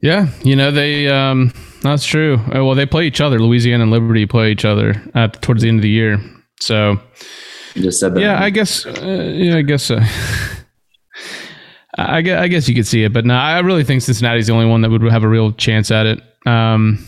[0.01, 1.07] Yeah, you know they.
[1.07, 2.35] Um, that's true.
[2.53, 3.39] Uh, Well, they play each other.
[3.39, 6.19] Louisiana and Liberty play each other at towards the end of the year.
[6.59, 6.99] So
[7.75, 8.21] You just said that.
[8.21, 8.85] yeah, I guess.
[8.85, 9.91] Uh, yeah, I guess.
[9.91, 10.03] Uh,
[11.97, 14.53] I guess, I guess you could see it, but no, I really think Cincinnati's the
[14.53, 16.19] only one that would have a real chance at it.
[16.47, 17.05] Um,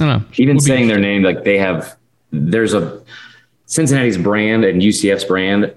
[0.00, 0.24] I don't know.
[0.36, 1.96] even be- saying their name, like they have,
[2.32, 3.00] there's a
[3.66, 5.72] Cincinnati's brand and UCF's brand,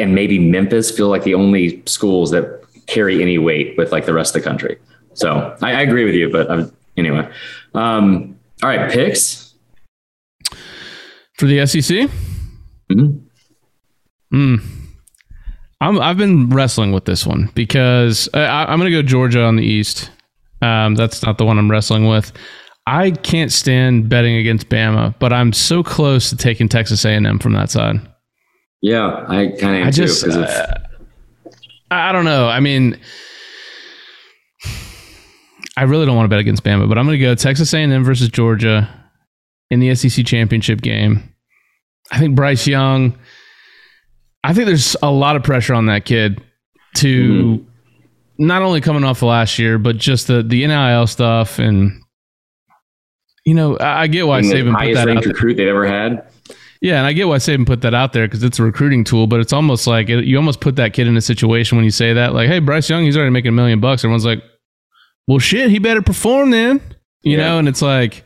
[0.00, 4.14] and maybe Memphis feel like the only schools that carry any weight with like the
[4.14, 4.76] rest of the country.
[5.14, 7.30] So I, I agree with you, but um, anyway.
[7.74, 9.54] Um, all right, picks.
[11.38, 12.08] for the SEC.
[12.90, 13.20] Mhm.
[14.30, 14.56] Hmm.
[15.80, 19.42] I'm, I've been wrestling with this one because I, I- I'm going to go Georgia
[19.44, 20.10] on the East.
[20.62, 22.32] Um, that's not the one I'm wrestling with.
[22.86, 27.52] I can't stand betting against Bama, but I'm so close to taking Texas A&M from
[27.54, 27.96] that side.
[28.82, 30.06] Yeah, I kind of I too.
[30.06, 30.66] just, of- uh,
[31.90, 32.48] I I don't know.
[32.48, 32.98] I mean,
[35.76, 38.04] I really don't want to bet against Bama, but I'm going to go Texas A&M
[38.04, 38.88] versus Georgia
[39.70, 41.34] in the SEC championship game.
[42.10, 43.18] I think Bryce Young.
[44.42, 46.42] I think there's a lot of pressure on that kid
[46.96, 47.64] to
[48.38, 51.92] not only coming off the last year, but just the the NIL stuff and.
[53.46, 55.66] You know, I I get why the Saban put highest that out ranked recruit they've
[55.66, 56.26] ever had.
[56.82, 59.26] Yeah, and I get why Saban put that out there because it's a recruiting tool,
[59.26, 61.90] but it's almost like it, you almost put that kid in a situation when you
[61.90, 64.42] say that, like, "Hey, Bryce Young, he's already making a million bucks." Everyone's like,
[65.26, 66.80] "Well, shit, he better perform then,"
[67.22, 67.48] you Yeah.
[67.48, 67.58] know.
[67.58, 68.24] And it's like,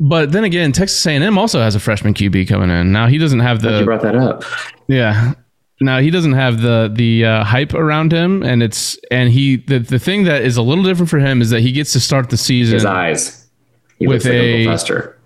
[0.00, 2.92] but then again, Texas A&M also has a freshman QB coming in.
[2.92, 4.44] Now he doesn't have you the brought that up.
[4.86, 5.34] yeah.
[5.80, 9.78] Now he doesn't have the the uh, hype around him, and it's and he the
[9.78, 12.30] the thing that is a little different for him is that he gets to start
[12.30, 13.48] the season His eyes.
[13.98, 15.17] He With looks like a- Uncle Fester.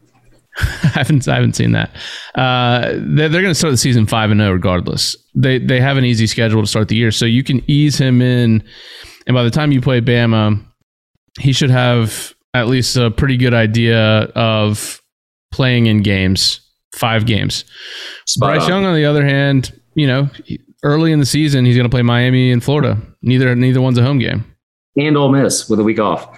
[0.59, 1.91] I haven't I haven't seen that.
[2.35, 5.17] Uh, they're they're going to start the season five and zero regardless.
[5.35, 8.21] They they have an easy schedule to start the year, so you can ease him
[8.21, 8.63] in,
[9.27, 10.63] and by the time you play Bama,
[11.41, 15.01] he should have at least a pretty good idea of
[15.53, 16.61] playing in games,
[16.95, 17.65] five games.
[18.27, 18.69] Spot Bryce on.
[18.69, 20.29] Young, on the other hand, you know,
[20.83, 23.01] early in the season he's going to play Miami and Florida.
[23.23, 24.45] Neither neither one's a home game.
[24.99, 26.29] and Ole Miss with a week off.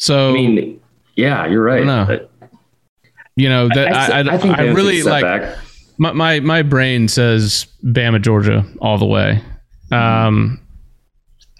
[0.00, 0.80] So I mean,
[1.14, 1.84] yeah, you're right.
[3.46, 3.68] Know.
[3.68, 5.22] But you know that I, I, I, think Bama really like.
[5.22, 5.58] back.
[5.98, 9.42] My, my my brain says Bama Georgia all the way.
[9.90, 10.60] Um,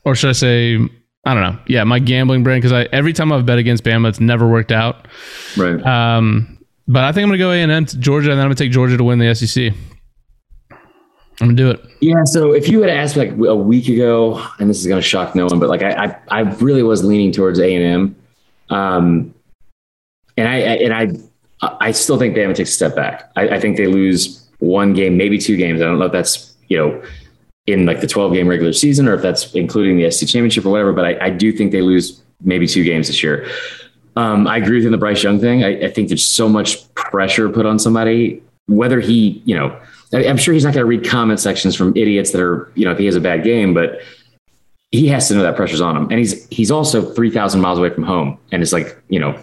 [0.04, 0.78] or should I say
[1.24, 1.58] I don't know.
[1.66, 4.72] Yeah, my gambling brain because I every time I've bet against Bama, it's never worked
[4.72, 5.06] out.
[5.56, 5.84] Right.
[5.84, 8.48] Um, but I think I'm gonna go A and M to Georgia, and then I'm
[8.48, 9.74] gonna take Georgia to win the SEC.
[11.40, 11.84] I'm gonna do it.
[12.00, 12.24] Yeah.
[12.24, 15.06] So if you had asked me like a week ago, and this is going to
[15.06, 18.16] shock no one, but like I, I, I really was leaning towards A and M,
[18.76, 19.34] um,
[20.36, 21.08] and I, I and I,
[21.62, 23.30] I still think Bama takes a step back.
[23.36, 25.80] I, I think they lose one game, maybe two games.
[25.80, 27.02] I don't know if that's you know
[27.66, 30.70] in like the 12 game regular season or if that's including the SC championship or
[30.70, 30.92] whatever.
[30.92, 33.46] But I, I do think they lose maybe two games this year.
[34.16, 35.62] Um, I agree with you on the Bryce Young thing.
[35.64, 39.78] I, I think there's so much pressure put on somebody, whether he, you know,
[40.12, 42.84] I- I'm sure he's not going to read comment sections from idiots that are, you
[42.84, 44.00] know, if he has a bad game, but
[44.90, 46.04] he has to know that pressure's on him.
[46.04, 49.38] And he's he's also 3,000 miles away from home, and it's like, you know,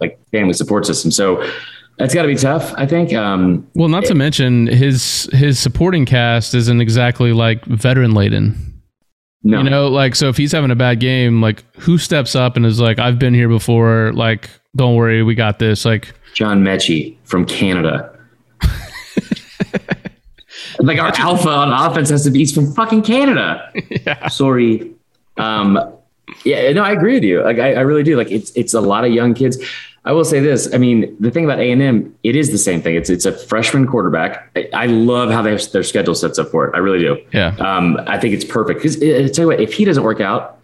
[0.00, 1.10] like family support system.
[1.10, 1.44] So
[1.98, 2.72] that's got to be tough.
[2.76, 3.12] I think.
[3.12, 8.82] Um, Well, not to mention his his supporting cast isn't exactly like veteran laden.
[9.42, 12.56] no, You know, like so if he's having a bad game, like who steps up
[12.56, 14.12] and is like, I've been here before.
[14.14, 15.84] Like, don't worry, we got this.
[15.84, 18.16] Like, John Metchie from Canada.
[20.78, 23.72] like our alpha on offense has to be he's from fucking Canada.
[24.30, 24.92] Sorry.
[25.36, 25.78] Um,
[26.44, 27.42] yeah, no, I agree with you.
[27.42, 28.16] Like I, I really do.
[28.16, 29.58] Like it's it's a lot of young kids.
[30.04, 30.72] I will say this.
[30.72, 32.94] I mean, the thing about A and M, it is the same thing.
[32.94, 34.50] It's it's a freshman quarterback.
[34.56, 36.74] I, I love how they have, their schedule sets up for it.
[36.74, 37.18] I really do.
[37.34, 38.96] yeah, Um, I think it's perfect because
[39.36, 40.58] tell you what, if he doesn't work out,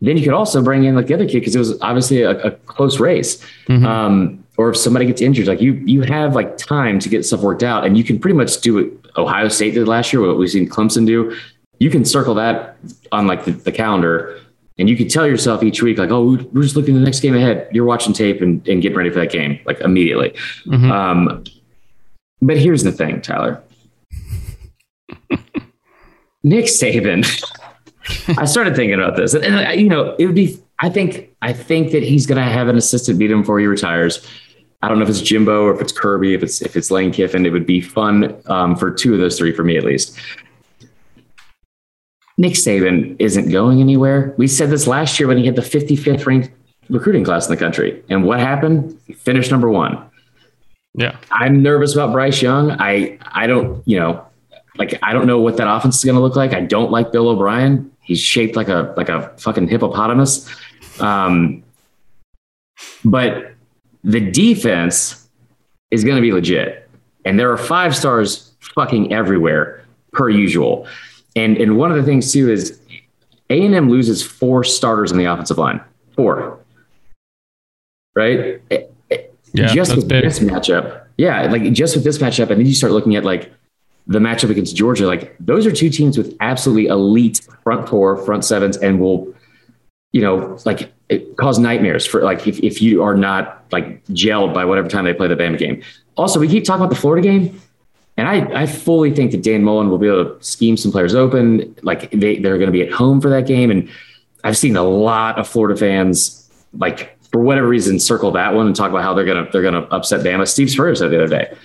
[0.00, 2.30] then you could also bring in like the other kid because it was obviously a,
[2.40, 3.44] a close race.
[3.68, 3.84] Mhm.
[3.84, 7.40] Um, or if somebody gets injured, like you you have like time to get stuff
[7.40, 10.38] worked out, and you can pretty much do what Ohio State did last year, what
[10.38, 11.34] we've seen Clemson do.
[11.78, 12.76] You can circle that
[13.12, 14.38] on like the, the calendar,
[14.80, 17.20] and you can tell yourself each week, like, oh, we're just looking at the next
[17.20, 17.68] game ahead.
[17.70, 20.34] You're watching tape and, and getting ready for that game, like immediately.
[20.66, 20.90] Mhm.
[20.90, 21.44] Um,
[22.42, 23.62] but here's the thing, Tyler.
[26.42, 27.26] Nick Saban.
[28.38, 30.58] I started thinking about this, and, and uh, you know, it would be.
[30.80, 33.66] I think I think that he's going to have an assistant beat him before he
[33.66, 34.26] retires.
[34.82, 37.12] I don't know if it's Jimbo or if it's Kirby, if it's if it's Lane
[37.12, 37.44] Kiffin.
[37.44, 40.18] It would be fun um, for two of those three for me at least.
[42.40, 44.32] Nick Saban isn't going anywhere.
[44.38, 46.50] We said this last year when he had the 55th ranked
[46.88, 48.98] recruiting class in the country, and what happened?
[49.06, 50.02] He finished number one.
[50.94, 52.70] Yeah, I'm nervous about Bryce Young.
[52.80, 54.24] I I don't you know
[54.78, 56.54] like I don't know what that offense is going to look like.
[56.54, 57.90] I don't like Bill O'Brien.
[58.00, 60.48] He's shaped like a like a fucking hippopotamus.
[60.98, 61.62] Um,
[63.04, 63.52] but
[64.02, 65.28] the defense
[65.90, 66.88] is going to be legit,
[67.26, 70.86] and there are five stars fucking everywhere per usual.
[71.36, 72.80] And and one of the things too is
[73.50, 75.80] A and M loses four starters on the offensive line.
[76.16, 76.58] Four,
[78.14, 78.60] right?
[79.52, 80.24] Yeah, just with big.
[80.24, 81.06] this matchup.
[81.16, 83.52] Yeah, like just with this matchup, and then you start looking at like
[84.06, 85.06] the matchup against Georgia.
[85.06, 89.32] Like those are two teams with absolutely elite front four, front sevens, and will,
[90.12, 94.54] you know, like it cause nightmares for like if, if you are not like gelled
[94.54, 95.82] by whatever time they play the Bama game.
[96.16, 97.60] Also, we keep talking about the Florida game.
[98.20, 101.14] And I, I fully think that Dan Mullen will be able to scheme some players
[101.14, 101.74] open.
[101.80, 103.70] Like they, they're going to be at home for that game.
[103.70, 103.88] And
[104.44, 108.76] I've seen a lot of Florida fans, like for whatever reason, circle that one and
[108.76, 110.46] talk about how they're going to, they're going to upset Bama.
[110.46, 111.56] Steve Spurrier said the other day,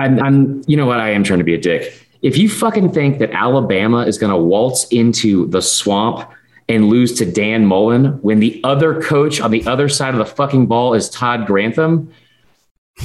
[0.00, 0.98] I'm, I'm, you know what?
[0.98, 2.08] I am trying to be a dick.
[2.22, 6.28] If you fucking think that Alabama is going to waltz into the swamp
[6.68, 10.26] and lose to Dan Mullen when the other coach on the other side of the
[10.26, 12.12] fucking ball is Todd Grantham,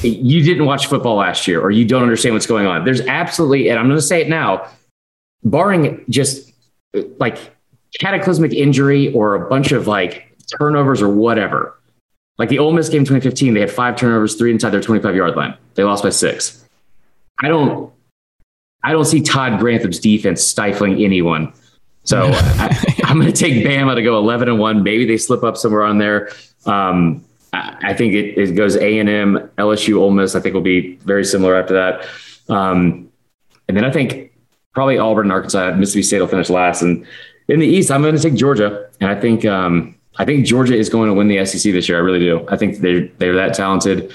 [0.02, 2.84] you didn't watch football last year or you don't understand what's going on.
[2.84, 4.68] There's absolutely, and I'm going to say it now,
[5.42, 6.52] barring just
[7.18, 7.38] like
[7.98, 11.74] cataclysmic injury or a bunch of like turnovers or whatever.
[12.38, 15.34] Like the Ole Miss game 2015, they had five turnovers, three inside their 25 yard
[15.36, 15.56] line.
[15.74, 16.64] They lost by six.
[17.40, 17.92] I don't,
[18.84, 21.52] I don't see Todd Grantham's defense stifling anyone.
[22.04, 24.82] So I, am going to take Bama to go 11 and one.
[24.82, 26.30] Maybe they slip up somewhere on there.
[26.64, 27.24] Um,
[27.82, 30.34] I, think it, it goes A and M, LSU, Ole Miss.
[30.34, 32.06] I think will be very similar after that.
[32.48, 33.10] Um,
[33.68, 34.32] and then I think
[34.74, 36.82] probably Auburn, and Arkansas, Mississippi State will finish last.
[36.82, 37.06] And
[37.48, 38.88] in the East, I'm going to take Georgia.
[39.00, 41.98] And I think um, I think Georgia is going to win the SEC this year.
[41.98, 42.46] I really do.
[42.48, 44.12] I think they're they're that talented.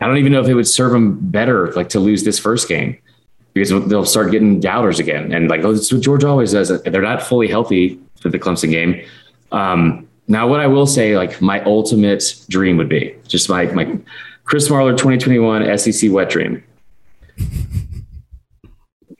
[0.00, 2.68] I don't even know if it would serve them better like to lose this first
[2.68, 2.96] game
[3.52, 5.32] because they'll start getting doubters again.
[5.32, 6.82] And like that's what Georgia always does.
[6.82, 9.04] They're not fully healthy for the Clemson game.
[9.52, 13.98] Um, now, what I will say, like my ultimate dream would be just my my
[14.44, 16.62] Chris Marlar 2021 SEC wet dream.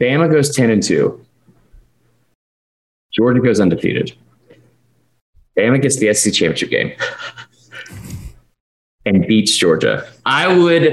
[0.00, 1.24] Bama goes 10 and 2.
[3.12, 4.12] Georgia goes undefeated.
[5.58, 6.92] Bama gets the SEC championship game
[9.06, 10.06] and beats Georgia.
[10.24, 10.84] I would,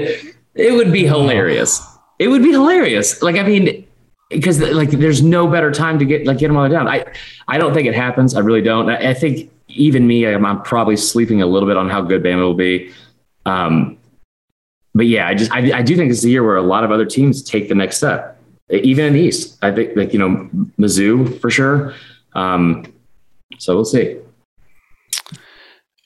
[0.54, 1.80] it would be hilarious.
[2.18, 3.22] It would be hilarious.
[3.22, 3.86] Like, I mean,
[4.30, 6.88] because like there's no better time to get like get them all down.
[6.88, 7.04] I
[7.46, 8.34] I don't think it happens.
[8.34, 8.90] I really don't.
[8.90, 12.22] I, I think even me, I'm, I'm, probably sleeping a little bit on how good
[12.22, 12.92] Bama will be.
[13.44, 13.98] Um,
[14.94, 16.90] but yeah, I just I, I do think it's a year where a lot of
[16.90, 18.40] other teams take the next step,
[18.70, 19.58] even in the East.
[19.62, 20.48] I think like you know
[20.78, 21.94] Mizzou for sure.
[22.34, 22.92] Um,
[23.58, 24.18] so we'll see.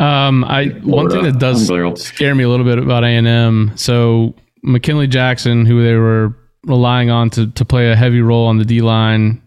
[0.01, 1.67] Um, I one thing that does
[2.03, 3.73] scare me a little bit about A and M.
[3.77, 6.35] So McKinley Jackson, who they were
[6.65, 9.43] relying on to to play a heavy role on the D line.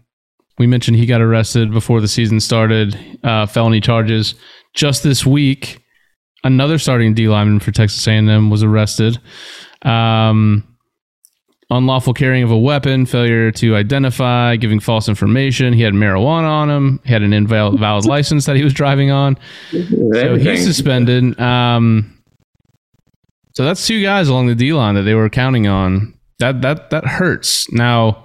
[0.58, 4.34] We mentioned he got arrested before the season started, uh, felony charges.
[4.74, 5.82] Just this week,
[6.44, 9.18] another starting D lineman for Texas A&M was arrested.
[9.82, 10.64] Um,
[11.70, 15.72] unlawful carrying of a weapon, failure to identify, giving false information.
[15.72, 17.00] He had marijuana on him.
[17.04, 19.36] He had an invalid valid license that he was driving on.
[19.72, 21.38] So he's suspended.
[21.40, 22.22] Um,
[23.54, 26.14] so that's two guys along the D line that they were counting on.
[26.38, 27.70] That that that hurts.
[27.72, 28.23] Now,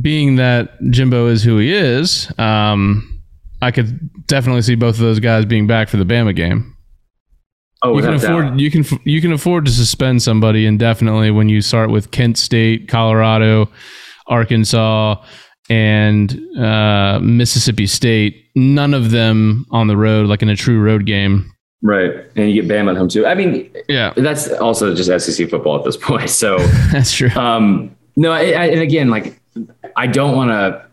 [0.00, 3.20] being that Jimbo is who he is, um,
[3.62, 6.76] I could definitely see both of those guys being back for the Bama game.
[7.82, 8.58] Oh, you can afford doubt.
[8.58, 12.88] you can you can afford to suspend somebody indefinitely when you start with Kent State,
[12.88, 13.70] Colorado,
[14.26, 15.22] Arkansas,
[15.68, 18.44] and uh, Mississippi State.
[18.54, 21.52] None of them on the road, like in a true road game.
[21.82, 23.26] Right, and you get Bama at home too.
[23.26, 26.30] I mean, yeah, that's also just SEC football at this point.
[26.30, 26.58] So
[26.92, 27.30] that's true.
[27.30, 29.38] Um, no, I, I, and again, like
[29.96, 30.86] I don't want to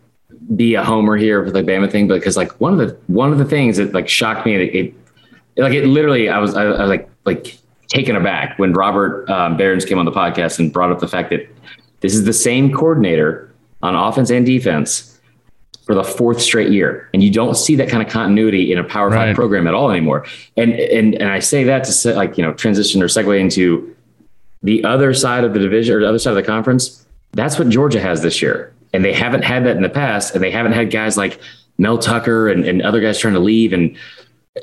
[0.56, 3.38] be a homer here for the Bama thing, because like one of the one of
[3.38, 6.82] the things that like shocked me, it, it like it literally, I was I, I
[6.82, 7.58] was like like
[7.88, 11.30] taken aback when Robert um, Behrens came on the podcast and brought up the fact
[11.30, 11.48] that
[12.02, 15.10] this is the same coordinator on offense and defense
[15.86, 18.84] for the fourth straight year, and you don't see that kind of continuity in a
[18.84, 19.36] Power Five Right.
[19.36, 20.26] program at all anymore.
[20.58, 23.94] And and and I say that to say, like you know transition or segue into
[24.64, 27.06] the other side of the division or the other side of the conference.
[27.34, 28.74] That's what Georgia has this year.
[28.94, 31.40] and they haven't had that in the past, and they haven't had guys like
[31.78, 33.98] Mel Tucker and, and other guys trying to leave and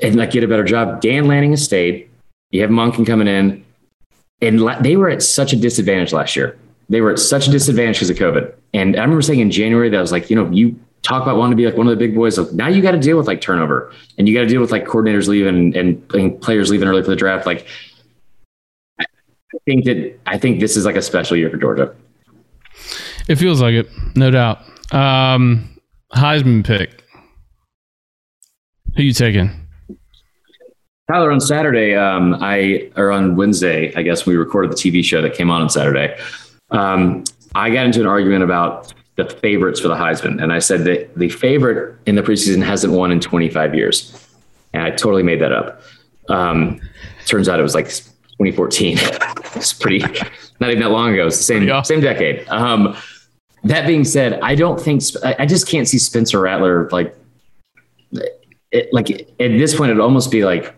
[0.01, 1.01] and like get a better job.
[1.01, 2.09] Dan Lanning has stayed.
[2.51, 3.63] You have Monken coming in,
[4.41, 6.57] and la- they were at such a disadvantage last year.
[6.87, 8.53] They were at such a disadvantage because of COVID.
[8.73, 11.37] And I remember saying in January that I was like, you know, you talk about
[11.37, 12.37] wanting to be like one of the big boys.
[12.37, 14.71] Like now you got to deal with like turnover, and you got to deal with
[14.71, 17.45] like coordinators leaving and, and players leaving early for the draft.
[17.45, 17.67] Like,
[18.99, 19.05] I
[19.65, 21.93] think that I think this is like a special year for Georgia.
[23.27, 24.59] It feels like it, no doubt.
[24.93, 25.69] Um,
[26.13, 27.03] Heisman pick.
[28.95, 29.49] Who you taking?
[31.11, 35.21] Tyler, on Saturday, um, I or on Wednesday, I guess we recorded the TV show
[35.21, 36.17] that came on on Saturday.
[36.71, 37.23] Um,
[37.55, 41.17] I got into an argument about the favorites for the Heisman, and I said that
[41.17, 44.27] the favorite in the preseason hasn't won in 25 years,
[44.73, 45.81] and I totally made that up.
[46.29, 46.79] Um,
[47.25, 48.97] turns out it was like 2014.
[49.55, 49.99] it's pretty
[50.59, 51.27] not even that long ago.
[51.27, 51.81] It's the same Yeah.
[51.81, 52.47] same decade.
[52.47, 52.95] Um,
[53.63, 57.15] that being said, I don't think I just can't see Spencer Rattler like
[58.71, 60.73] it, like at this point, it'd almost be like,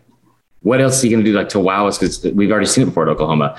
[0.62, 1.98] what else is he going to do like to wow us?
[1.98, 3.58] Because we've already seen it before at Oklahoma.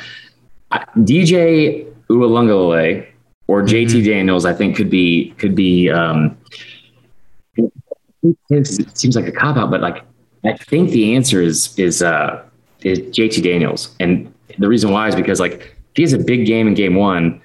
[0.71, 3.07] I- DJ Uiagalelei
[3.47, 5.91] or JT Daniels, I think could be could be.
[5.91, 6.37] Um,
[8.51, 10.03] it seems like a cop out, but like
[10.45, 12.43] I think the answer is is uh,
[12.83, 16.67] is JT Daniels, and the reason why is because like he has a big game
[16.67, 17.41] in game one,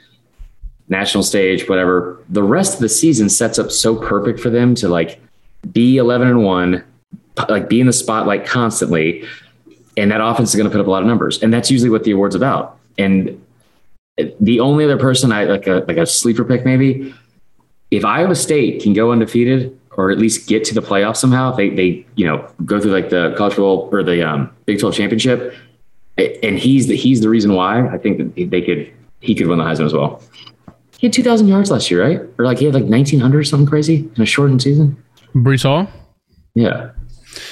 [0.89, 4.89] national stage, whatever, the rest of the season sets up so perfect for them to
[4.89, 5.21] like
[5.71, 6.83] be 11 and 1
[7.47, 9.25] like be in the spotlight constantly
[9.95, 11.89] and that offense is going to put up a lot of numbers and that's usually
[11.89, 12.77] what the award's about.
[12.97, 13.41] And
[14.39, 17.13] the only other person i like a like a sleeper pick maybe
[17.91, 21.57] if iowa state can go undefeated or at least get to the playoffs somehow if
[21.57, 24.95] they they you know go through like the college bowl or the um, big 12
[24.95, 25.53] championship
[26.17, 28.91] and he's the he's the reason why i think that they could
[29.21, 30.21] he could win the heisman as well
[30.99, 33.67] he had 2000 yards last year right or like he had like 1900 or something
[33.67, 35.01] crazy in a shortened season
[35.35, 35.87] Breece Hall.
[36.55, 36.91] yeah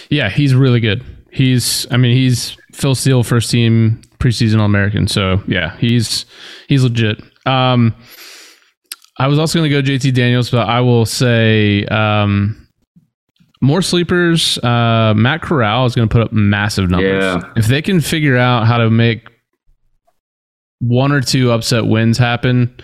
[0.10, 1.04] Yeah, he's really good.
[1.32, 5.08] He's, I mean, he's Phil Steele, first team preseason All American.
[5.08, 6.26] So yeah, he's
[6.68, 7.22] he's legit.
[7.46, 7.96] Um,
[9.20, 12.68] I was also going to go JT Daniels, but I will say um,
[13.62, 14.58] more sleepers.
[14.60, 17.24] Uh, Matt Corral is going to put up massive numbers.
[17.24, 17.54] Yeah.
[17.56, 19.28] If they can figure out how to make
[20.80, 22.76] one or two upset wins happen,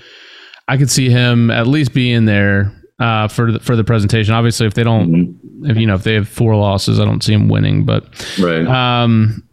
[0.68, 4.34] I could see him at least being there uh, for the, for the presentation.
[4.34, 5.70] Obviously, if they don't Mhm.
[5.72, 7.86] if you know if they have four losses, I don't see him winning.
[7.86, 8.06] But
[8.40, 9.44] right um,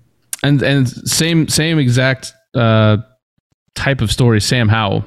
[0.42, 2.98] and and same same exact uh
[3.74, 4.40] type of story.
[4.40, 5.04] Sam Howell,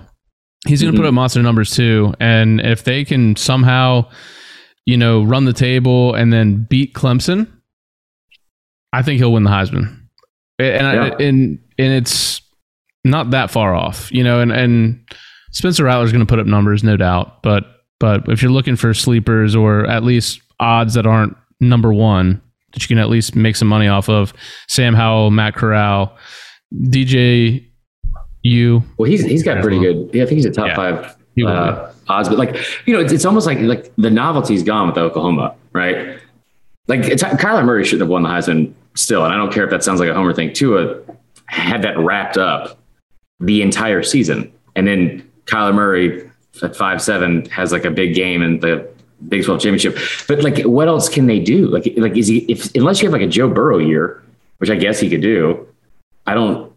[0.67, 1.09] he's going to put Mhm.
[1.09, 2.13] up monster numbers too.
[2.19, 4.09] And if they can somehow,
[4.85, 7.47] you know, run the table and then beat Clemson,
[8.91, 9.99] I think he'll win the Heisman.
[10.59, 12.41] And I, and and it's
[13.03, 14.39] not that far off, you know.
[14.39, 14.99] And and
[15.53, 17.41] Spencer Rattler's going to put up numbers, no doubt.
[17.43, 17.65] But
[17.99, 22.41] but if you're looking for sleepers or at least odds that aren't number one
[22.73, 24.33] that you can at least make some money off of,
[24.67, 26.17] Sam Howell, Matt Corral,
[26.73, 27.65] DJ
[28.43, 28.83] U.
[28.97, 30.09] Well, he's he's got pretty good.
[30.13, 30.75] Yeah, I think he's a top Yeah.
[30.75, 31.15] five
[31.47, 32.55] uh, odds, but like
[32.85, 36.19] you know, it's, it's almost like like the novelty's gone with Oklahoma, right?
[36.87, 39.69] Like it's, Kyler Murray should have won the Heisman still, and I don't care if
[39.69, 40.51] that sounds like a homer thing.
[40.51, 40.99] Tua
[41.45, 42.79] had that wrapped up
[43.39, 46.29] the entire season, and then Kyler Murray
[46.61, 48.87] at five seven has like a big game in the
[49.27, 49.97] Big Twelve championship.
[50.27, 51.67] But like, what else can they do?
[51.67, 54.23] Like, like is he if unless you have like a Joe Burrow year,
[54.57, 55.67] which I guess he could do.
[56.25, 56.71] I don't.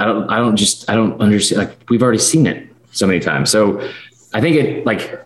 [0.00, 1.60] I don't, I don't just, I don't understand.
[1.60, 3.50] Like we've already seen it so many times.
[3.50, 3.80] So
[4.32, 5.24] I think it like,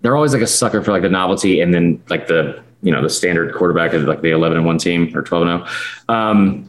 [0.00, 3.02] they're always like a sucker for like the novelty and then like the, you know,
[3.02, 5.76] the standard quarterback of like the 11 and one team or 12 and 0.
[6.08, 6.68] Um,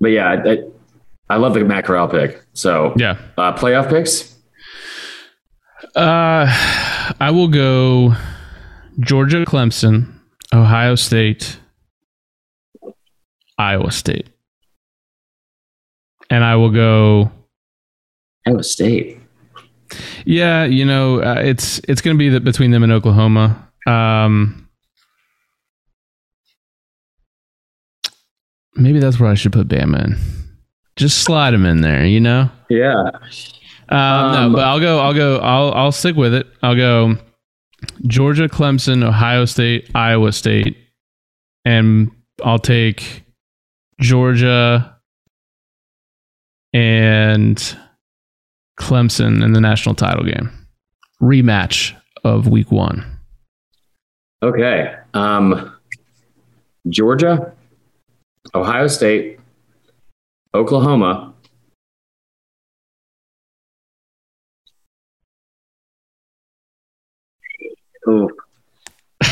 [0.00, 0.58] but yeah, I,
[1.32, 2.42] I, love the Matt Corral pick.
[2.52, 3.16] So Yeah.
[3.38, 4.34] uh, playoff picks.
[5.96, 6.46] Uh,
[7.20, 8.14] I will go
[9.00, 10.12] Georgia, Clemson,
[10.52, 11.58] Ohio State,
[13.58, 14.28] Iowa State.
[16.30, 17.30] And I will go
[18.46, 19.18] Iowa State.
[20.24, 23.68] Yeah, you know, uh, it's it's going to be the, between them and Oklahoma.
[23.86, 24.68] Um,
[28.74, 30.16] maybe that's where I should put Bama in.
[31.02, 32.48] Just slide them in there, you know.
[32.68, 33.10] Yeah.
[33.88, 35.00] Um, Um, no, but I'll go.
[35.00, 35.38] I'll go.
[35.38, 36.46] I'll I'll stick with it.
[36.62, 37.16] I'll go
[38.06, 40.76] Georgia, Clemson, Ohio State, Iowa State,
[41.64, 42.08] and
[42.44, 43.24] I'll take
[44.00, 44.96] Georgia
[46.72, 47.76] and
[48.78, 50.50] Clemson in the national title game
[51.20, 53.04] rematch of Week One.
[54.40, 54.94] Okay.
[55.14, 55.72] Um,
[56.88, 57.52] Georgia,
[58.54, 59.40] Ohio State,
[60.54, 61.32] Oklahoma
[68.06, 68.28] Oh.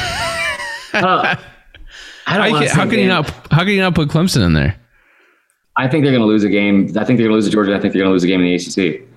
[0.95, 1.37] uh,
[2.27, 3.01] I don't I can, how can game.
[3.01, 3.29] you not?
[3.51, 4.77] How can you not put Clemson in there?
[5.77, 6.85] I think they're going to lose a game.
[6.97, 7.75] I think they're going to lose to Georgia.
[7.75, 9.09] I think they're going to lose a game in the ACC.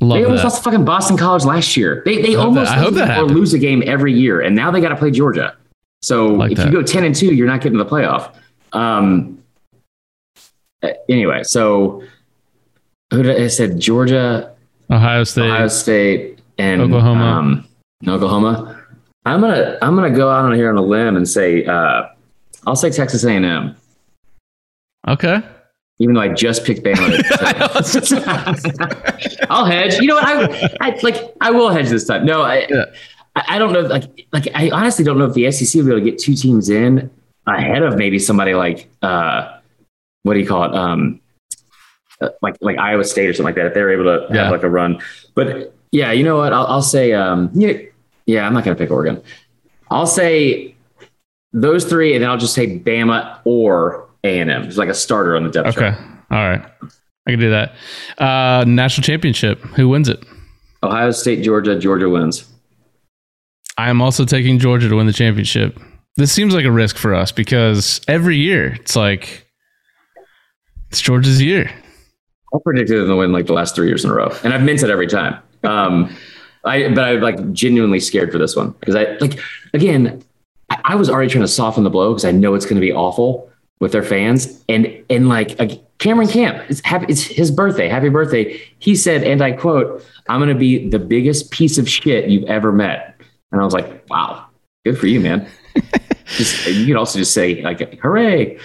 [0.00, 0.48] Love they almost that.
[0.48, 2.02] lost to fucking Boston College last year.
[2.04, 4.70] They they almost hope that, I hope that lose a game every year, and now
[4.70, 5.56] they got to play Georgia.
[6.02, 6.66] So like if that.
[6.66, 8.32] you go ten and two, you're not getting the playoff.
[8.72, 9.37] Um,
[11.08, 12.02] Anyway, so
[13.10, 14.54] who did I, said Georgia,
[14.90, 15.50] Ohio State.
[15.50, 17.24] Ohio State, and Oklahoma.
[17.24, 17.68] Um,
[18.06, 18.84] Oklahoma.
[19.24, 22.04] I'm gonna I'm gonna go out on here on a limb and say uh,
[22.66, 23.76] I'll say Texas A&M,
[25.06, 25.42] Okay.
[25.98, 27.18] even though I just picked Bama.
[29.50, 29.98] I'll hedge.
[30.00, 30.24] You know what?
[30.24, 31.34] I, I like.
[31.40, 32.24] I will hedge this time.
[32.24, 32.84] No, I, Yeah.
[33.36, 33.80] I, I don't know.
[33.80, 36.34] Like, like I honestly don't know if the SEC will be able to get two
[36.34, 37.10] teams in
[37.46, 39.57] ahead of maybe somebody like, uh,
[40.22, 40.74] what do you call it?
[40.74, 41.20] Um,
[42.20, 43.66] uh, like like Iowa State or something like that.
[43.66, 44.44] If they're able to Yeah.
[44.44, 45.00] have like a run,
[45.34, 46.52] but yeah, you know what?
[46.52, 47.12] I'll, I'll say.
[47.12, 47.72] Um, yeah,
[48.26, 49.22] yeah, I'm not going to pick Oregon.
[49.90, 50.74] I'll say
[51.52, 54.64] those three, and then I'll just say Bama or A and M.
[54.64, 55.80] It's like a starter on the depth Okay.
[55.80, 55.94] chart.
[55.94, 56.62] Okay, all right.
[57.26, 57.74] I can do that.
[58.18, 59.60] Uh, national championship.
[59.76, 60.22] Who wins it?
[60.82, 61.78] Ohio State, Georgia.
[61.78, 62.46] Georgia wins.
[63.78, 65.78] I am also taking Georgia to win the championship.
[66.16, 69.46] This seems like a risk for us because every year it's like
[70.90, 71.70] it's Georgia's year.
[72.54, 74.66] I predicted them to win like the last three years in a row, and I've
[74.66, 75.40] it every time.
[75.64, 76.14] Um,
[76.64, 79.38] I but I'm like genuinely scared for this one because I like
[79.74, 80.22] again,
[80.70, 82.80] I, I was already trying to soften the blow because I know it's going to
[82.80, 83.50] be awful
[83.80, 88.08] with their fans, and and like uh, Cameron Camp, it's happy, it's his birthday, happy
[88.08, 88.60] birthday.
[88.78, 92.48] He said, and I quote, "I'm going to be the biggest piece of shit you've
[92.48, 93.18] ever met,"
[93.52, 94.46] and I was like, wow,
[94.84, 95.48] good for you, man.
[96.26, 98.58] just, you could also just say like, hooray.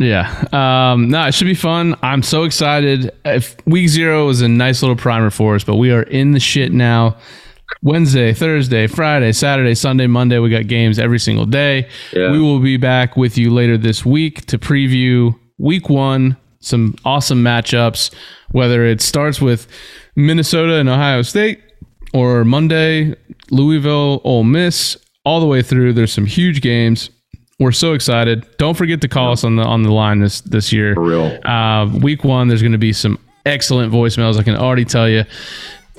[0.00, 0.44] Yeah.
[0.52, 1.94] Um, no, it should be fun.
[2.02, 3.12] I'm so excited.
[3.24, 6.40] If week zero was a nice little primer for us, but we are in the
[6.40, 7.18] shit now.
[7.82, 10.38] Wednesday, Thursday, Friday, Saturday, Sunday, Monday.
[10.38, 11.88] We got games every single day.
[12.12, 12.32] Yeah.
[12.32, 17.44] We will be back with you later this week to preview week one, some awesome
[17.44, 18.12] matchups,
[18.52, 19.68] whether it starts with
[20.16, 21.60] Minnesota and Ohio State
[22.14, 23.14] or Monday,
[23.50, 25.92] Louisville, Ole Miss, all the way through.
[25.92, 27.10] There's some huge games.
[27.60, 28.46] We're so excited.
[28.56, 30.94] Don't forget to call us on the on the line this this year.
[30.94, 31.46] For real.
[31.46, 34.38] Uh, week one, there's going to be some excellent voicemails.
[34.38, 35.24] I can already tell you.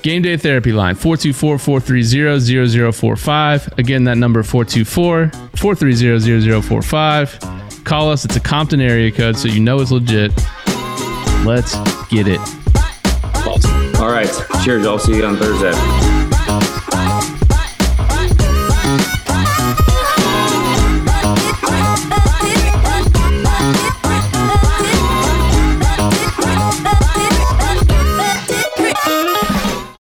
[0.01, 3.77] Game Day Therapy line 424 430 0045.
[3.77, 7.39] Again, that number 424 430 0045.
[7.83, 8.25] Call us.
[8.25, 10.31] It's a Compton area code, so you know it's legit.
[11.45, 11.75] Let's
[12.07, 12.39] get it.
[13.99, 14.29] All right.
[14.63, 14.87] Cheers.
[14.87, 15.73] I'll see you on Thursday.